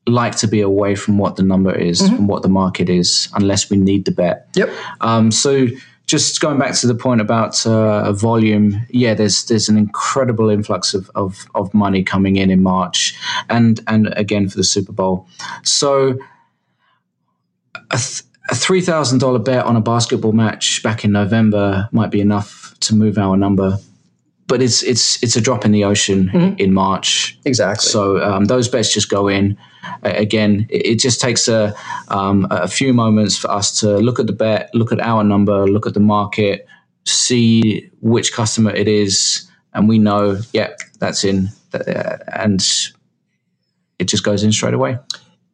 [0.07, 3.70] like to be away from what the number is, from what the market is, unless
[3.70, 4.49] we need the bet.
[4.55, 4.70] yep
[5.01, 5.66] Um, so
[6.07, 10.95] just going back to the point about uh, volume, yeah, there's there's an incredible influx
[10.95, 13.14] of, of, of money coming in in March,
[13.51, 15.28] and and again for the Super Bowl.
[15.62, 16.18] So
[17.91, 22.11] a, th- a three thousand dollar bet on a basketball match back in November might
[22.11, 23.78] be enough to move our number,
[24.47, 27.39] but it's it's it's a drop in the ocean in March.
[27.45, 29.57] exactly So um, those bets just go in.
[30.03, 31.74] Again, it, it just takes a,
[32.09, 35.66] um, a few moments for us to look at the bet, look at our number,
[35.66, 36.66] look at the market,
[37.05, 42.61] see which customer it is, and we know, yeah, that's in, uh, and
[43.99, 44.99] it just goes in straight away.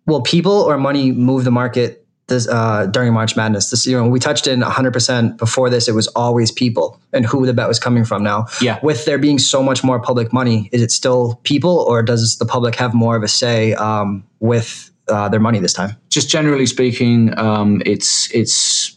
[0.06, 3.70] will people or money move the market this, uh, during March Madness?
[3.70, 5.88] This, you know, we touched in 100% before this.
[5.88, 8.22] It was always people and who the bet was coming from.
[8.22, 8.78] Now, Yeah.
[8.82, 12.46] with there being so much more public money, is it still people, or does the
[12.46, 15.96] public have more of a say um, with uh, their money this time?
[16.08, 18.96] Just generally speaking, um, it's it's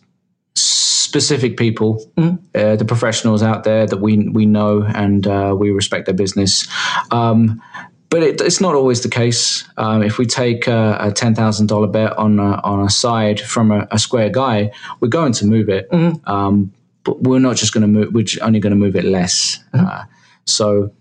[0.56, 6.06] specific people, uh, the professionals out there that we we know and uh, we respect
[6.06, 6.68] their business.
[7.12, 7.62] Um,
[8.10, 9.68] but it, it's not always the case.
[9.78, 13.40] Um, if we take a, a ten thousand dollar bet on a, on a side
[13.42, 15.88] from a, a square guy, we're going to move it.
[16.26, 18.14] Um, but we're not just going to move.
[18.14, 19.60] We're only going to move it less.
[19.74, 20.04] Uh,
[20.46, 20.92] so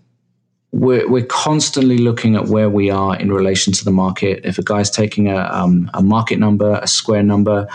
[0.71, 4.45] we're, we're constantly looking at where we are in relation to the market.
[4.45, 7.67] If a guy's taking a, um, a market number, a square number,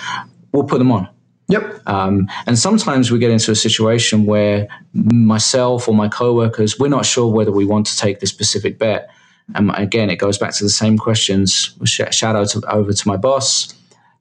[0.53, 1.09] we'll put them on.
[1.49, 1.83] Yep.
[1.87, 7.05] Um, and sometimes we get into a situation where myself or my coworkers, we're not
[7.05, 9.11] sure whether we want to take this specific bet.
[9.55, 11.77] And again, it goes back to the same questions.
[11.85, 13.75] Sh- shout out to, over to my boss.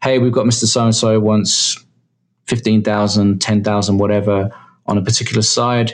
[0.03, 0.65] Hey, we've got Mr.
[0.65, 1.78] So and so wants
[2.47, 4.49] 15,000, 10,000, whatever
[4.88, 5.93] on a particular side.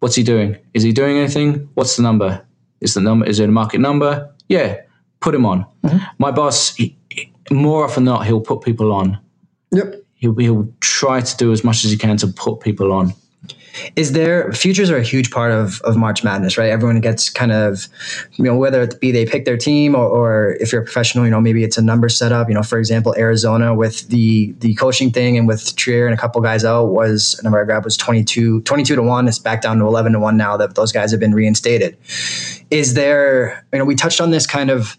[0.00, 0.56] What's he doing?
[0.74, 1.68] Is he doing anything?
[1.74, 2.44] What's the number?
[2.80, 3.26] Is the number?
[3.26, 4.30] Is it a market number?
[4.48, 4.80] Yeah,
[5.20, 5.64] put him on.
[5.82, 5.98] Mm-hmm.
[6.18, 6.96] My boss, he-
[7.50, 9.18] more often than not, he'll put people on
[9.72, 10.02] Yep.
[10.14, 13.12] he'll, he'll try to do as much as he can to put people on.
[13.94, 16.70] Is there futures are a huge part of, of March Madness, right?
[16.70, 17.88] Everyone gets kind of,
[18.32, 21.24] you know, whether it be they pick their team or, or if you're a professional,
[21.24, 24.52] you know, maybe it's a number set up You know, for example, Arizona with the
[24.60, 27.64] the coaching thing and with Trier and a couple guys out was a number I
[27.64, 29.28] grabbed was 22, 22 to one.
[29.28, 31.96] It's back down to eleven to one now that those guys have been reinstated.
[32.70, 34.96] Is there, you know, we touched on this kind of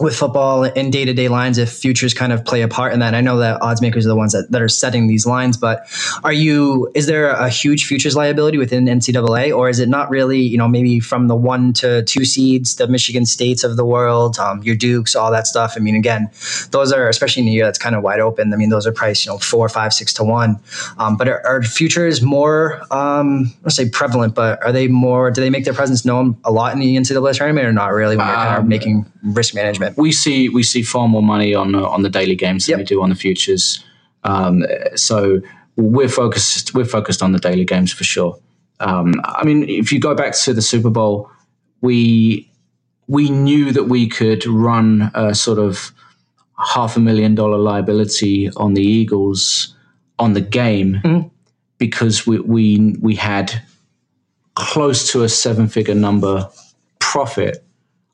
[0.00, 2.98] with football and day to day lines if futures kind of play a part in
[2.98, 3.14] that.
[3.14, 5.86] I know that odds makers are the ones that, that are setting these lines, but
[6.24, 10.40] are you, is there a huge futures liability within NCAA or is it not really,
[10.40, 14.38] you know, maybe from the one to two seeds, the Michigan States of the world,
[14.38, 15.74] um, your Dukes, all that stuff?
[15.76, 16.28] I mean, again,
[16.70, 18.52] those are, especially in a year that's kind of wide open.
[18.52, 20.58] I mean, those are priced, you know, four, five, six to one.
[20.98, 25.40] Um, but are, are, futures more, um, let's say prevalent, but are they more, do
[25.40, 28.26] they make their presence known a lot in the NCAA tournament or not really when
[28.26, 29.83] you're kind of um, making risk management?
[29.96, 32.78] We see we see far more money on on the daily games than yep.
[32.80, 33.84] we do on the futures.
[34.24, 34.64] Um,
[34.94, 35.40] so
[35.76, 38.38] we're focused we're focused on the daily games for sure.
[38.80, 41.30] Um, I mean, if you go back to the Super Bowl,
[41.80, 42.50] we
[43.06, 45.92] we knew that we could run a sort of
[46.58, 49.74] half a million dollar liability on the Eagles
[50.18, 51.28] on the game mm-hmm.
[51.78, 53.62] because we, we we had
[54.54, 56.48] close to a seven figure number
[57.00, 57.64] profit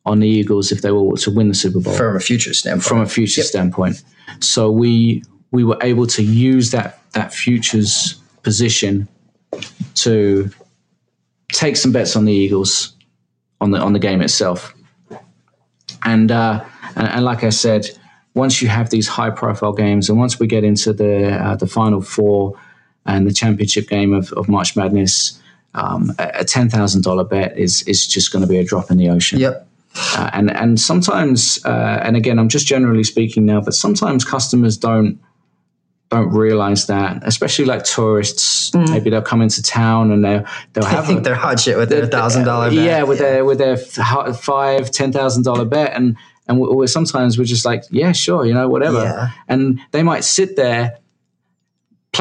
[0.07, 2.85] on the Eagles if they were to win the Super Bowl from a future standpoint.
[2.85, 3.47] From a future yep.
[3.47, 4.03] standpoint,
[4.41, 9.09] so we we were able to use that that futures position
[9.95, 10.51] to
[11.53, 12.95] take some bets on the Eagles
[13.61, 14.75] on the on the game itself,
[16.03, 16.65] and uh,
[16.97, 17.91] and, and like I said,
[18.35, 21.67] once you have these high profile games, and once we get into the uh, the
[21.67, 22.59] final four
[23.07, 25.41] and the championship game of, of March Madness,
[25.75, 28.97] um, a ten thousand dollar bet is is just going to be a drop in
[28.97, 29.39] the ocean.
[29.39, 29.67] Yep.
[29.97, 34.77] Uh, and and sometimes, uh, and again, I'm just generally speaking now, but sometimes customers
[34.77, 35.21] don't
[36.11, 38.71] don't realize that, especially like tourists.
[38.71, 38.91] Mm.
[38.91, 41.77] Maybe they'll come into town and they'll they'll have I think a, they're hot shit
[41.77, 42.85] with their thousand dollar bet.
[42.85, 43.31] Yeah, with yeah.
[43.31, 46.17] their with their five ten thousand dollar bet, and
[46.47, 49.03] and we're, sometimes we're just like, yeah, sure, you know, whatever.
[49.03, 49.31] Yeah.
[49.49, 50.99] And they might sit there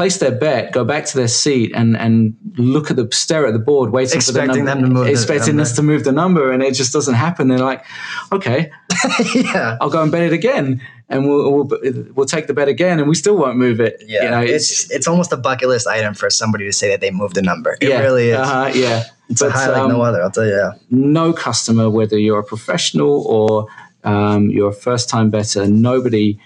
[0.00, 3.52] place their bet, go back to their seat, and and look at the stare at
[3.52, 6.12] the board, waiting expecting for the number, them to move, expecting us to move the
[6.12, 7.48] number, and it just doesn't happen.
[7.48, 7.84] They're like,
[8.32, 8.72] okay,
[9.34, 10.80] yeah, I'll go and bet it again,
[11.10, 14.02] and we'll, we'll we'll take the bet again, and we still won't move it.
[14.06, 16.88] Yeah, you know, it's, it's, it's almost a bucket list item for somebody to say
[16.88, 17.76] that they moved a number.
[17.82, 18.38] It yeah, really is.
[18.38, 20.22] Uh-huh, yeah, it's but, a high like um, no other.
[20.22, 20.56] I'll tell you.
[20.56, 20.72] Yeah.
[20.88, 23.66] No customer, whether you're a professional or
[24.04, 26.40] um, you're a first time bettor, nobody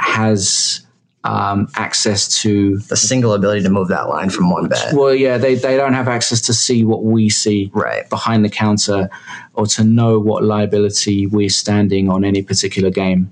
[0.00, 0.84] has
[1.28, 4.94] um, access to the single ability to move that line from one bet.
[4.94, 8.08] Well, yeah, they, they don't have access to see what we see right.
[8.08, 9.10] behind the counter
[9.52, 13.30] or to know what liability we're standing on any particular game.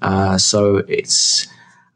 [0.00, 1.46] Uh, so it's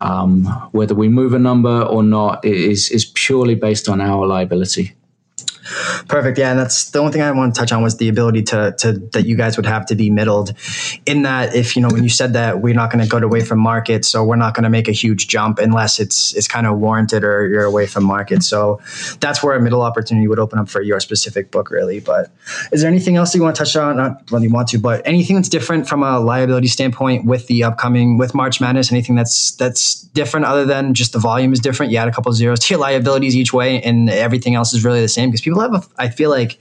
[0.02, 4.94] um, whether we move a number or not is is purely based on our liability.
[6.08, 6.38] Perfect.
[6.38, 8.74] Yeah, and that's the only thing I want to touch on was the ability to
[8.78, 10.54] to that you guys would have to be middled.
[11.06, 13.44] In that, if you know, when you said that we're not going to go away
[13.44, 16.66] from market, so we're not going to make a huge jump unless it's it's kind
[16.66, 18.42] of warranted or you're away from market.
[18.42, 18.80] So
[19.20, 22.00] that's where a middle opportunity would open up for your specific book, really.
[22.00, 22.30] But
[22.72, 23.96] is there anything else you want to touch on?
[23.96, 27.64] Not when you want to, but anything that's different from a liability standpoint with the
[27.64, 28.90] upcoming with March Madness?
[28.90, 31.92] Anything that's that's different other than just the volume is different?
[31.92, 35.00] You add a couple zeros to your liabilities each way, and everything else is really
[35.00, 35.57] the same because people
[35.98, 36.58] I feel like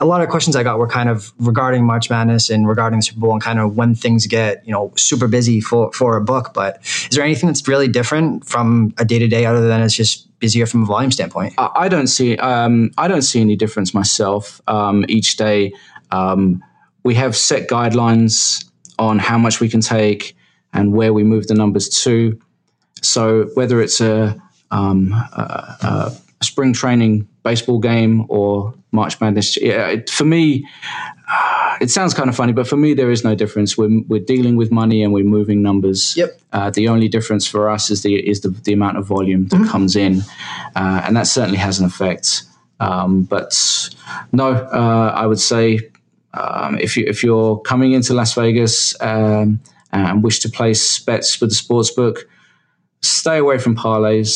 [0.00, 3.02] a lot of questions I got were kind of regarding March Madness and regarding the
[3.02, 6.20] Super Bowl and kind of when things get, you know, super busy for, for a
[6.20, 6.52] book.
[6.54, 9.94] But is there anything that's really different from a day to day other than it's
[9.94, 11.54] just busier from a volume standpoint?
[11.58, 14.60] I don't see, um, I don't see any difference myself.
[14.66, 15.72] Um, each day,
[16.10, 16.64] um,
[17.04, 18.64] we have set guidelines
[18.98, 20.36] on how much we can take
[20.72, 22.38] and where we move the numbers to.
[23.02, 26.12] So whether it's a, um, a
[26.42, 29.56] spring training baseball game or March Madness.
[29.56, 30.66] Yeah, for me,
[31.80, 33.76] it sounds kind of funny, but for me, there is no difference.
[33.76, 36.16] We're, we're dealing with money and we're moving numbers.
[36.16, 36.40] Yep.
[36.52, 39.56] Uh, the only difference for us is the is the, the amount of volume that
[39.56, 39.68] mm-hmm.
[39.70, 40.22] comes in,
[40.76, 42.42] uh, and that certainly has an effect.
[42.80, 43.54] Um, but
[44.32, 45.80] no, uh, I would say
[46.34, 49.60] um, if you if you're coming into Las Vegas um,
[49.92, 52.28] and wish to place bets with the sports book
[53.02, 54.28] stay away from parlays.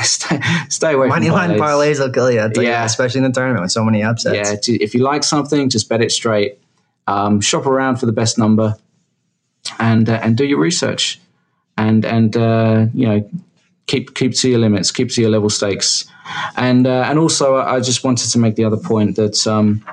[0.04, 1.48] stay, stay away Money from parlays.
[1.48, 2.40] line parlays will kill you.
[2.40, 2.80] yeah.
[2.80, 4.68] You, especially in the tournament with so many upsets.
[4.68, 6.58] Yeah, if you like something, just bet it straight.
[7.06, 8.76] Um, shop around for the best number,
[9.78, 11.20] and uh, and do your research,
[11.76, 13.30] and and uh, you know
[13.86, 16.06] keep keep to your limits, keep to your level stakes,
[16.56, 19.46] and uh, and also I just wanted to make the other point that.
[19.46, 19.84] Um,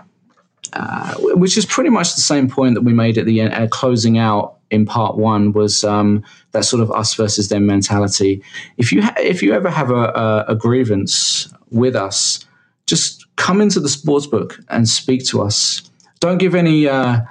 [0.74, 3.68] uh, which is pretty much the same point that we made at the end, uh,
[3.68, 8.42] closing out in part one was um, that sort of us versus them mentality.
[8.78, 12.46] If you ha- if you ever have a, a, a grievance with us,
[12.88, 15.84] just come into the sports book and speak to us.
[16.20, 16.88] Don't give any.
[16.88, 17.22] Uh,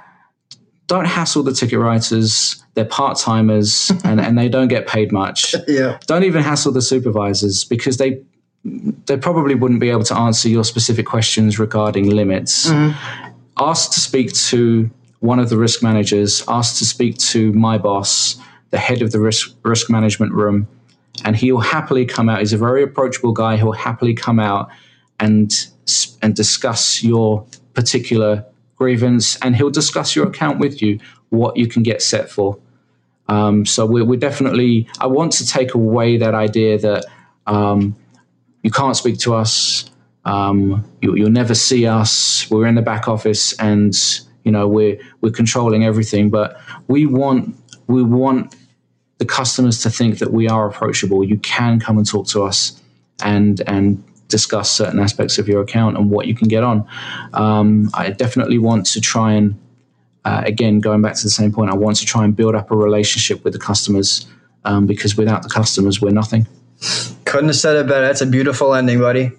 [0.87, 2.63] don't hassle the ticket writers.
[2.73, 5.55] They're part timers and, and they don't get paid much.
[5.67, 5.97] Yeah.
[6.05, 8.21] Don't even hassle the supervisors because they
[8.63, 12.69] they probably wouldn't be able to answer your specific questions regarding limits.
[13.57, 16.43] Ask to speak to one of the risk managers.
[16.47, 18.35] Ask to speak to my boss,
[18.71, 20.67] the head of the risk risk management room,
[21.23, 22.39] and he'll happily come out.
[22.39, 23.55] He's a very approachable guy.
[23.55, 24.69] He'll happily come out
[25.19, 25.53] and
[26.21, 28.45] and discuss your particular
[28.75, 30.99] grievance, and he'll discuss your account with you,
[31.29, 32.57] what you can get set for.
[33.27, 34.87] Um, so we're, we're definitely.
[34.99, 37.05] I want to take away that idea that
[37.45, 37.95] um,
[38.63, 39.85] you can't speak to us.
[40.25, 42.49] Um, you, you'll never see us.
[42.49, 43.95] We're in the back office, and
[44.43, 46.29] you know we're we're controlling everything.
[46.29, 47.55] But we want
[47.87, 48.55] we want
[49.17, 51.23] the customers to think that we are approachable.
[51.23, 52.81] You can come and talk to us,
[53.23, 56.87] and and discuss certain aspects of your account and what you can get on.
[57.33, 59.59] Um, I definitely want to try and
[60.25, 61.69] uh, again going back to the same point.
[61.69, 64.25] I want to try and build up a relationship with the customers
[64.63, 66.47] um, because without the customers, we're nothing.
[67.25, 68.05] Couldn't have said it better.
[68.07, 69.31] That's a beautiful ending, buddy.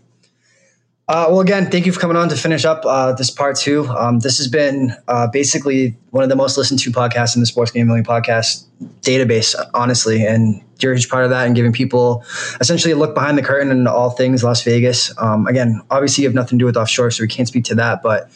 [1.08, 3.86] Uh, well, again, thank you for coming on to finish up uh, this part two.
[3.88, 7.46] Um, this has been uh, basically one of the most listened to podcasts in the
[7.46, 8.64] Sports Gambling Podcast
[9.00, 10.24] database, honestly.
[10.24, 12.24] And you're a huge part of that and giving people
[12.60, 15.12] essentially a look behind the curtain into all things Las Vegas.
[15.18, 17.74] Um, again, obviously, you have nothing to do with offshore, so we can't speak to
[17.74, 18.02] that.
[18.02, 18.30] But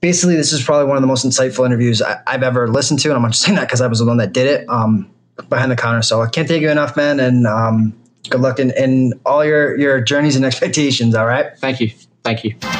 [0.00, 3.08] basically, this is probably one of the most insightful interviews I, I've ever listened to.
[3.08, 5.08] And I'm not just saying that because I was the one that did it um,
[5.48, 6.02] behind the counter.
[6.02, 7.20] So I can't thank you enough, man.
[7.20, 7.99] And um,
[8.30, 11.14] good luck in, in all your, your journeys and expectations.
[11.14, 11.56] All right.
[11.58, 11.90] Thank you.
[12.22, 12.79] Thank you.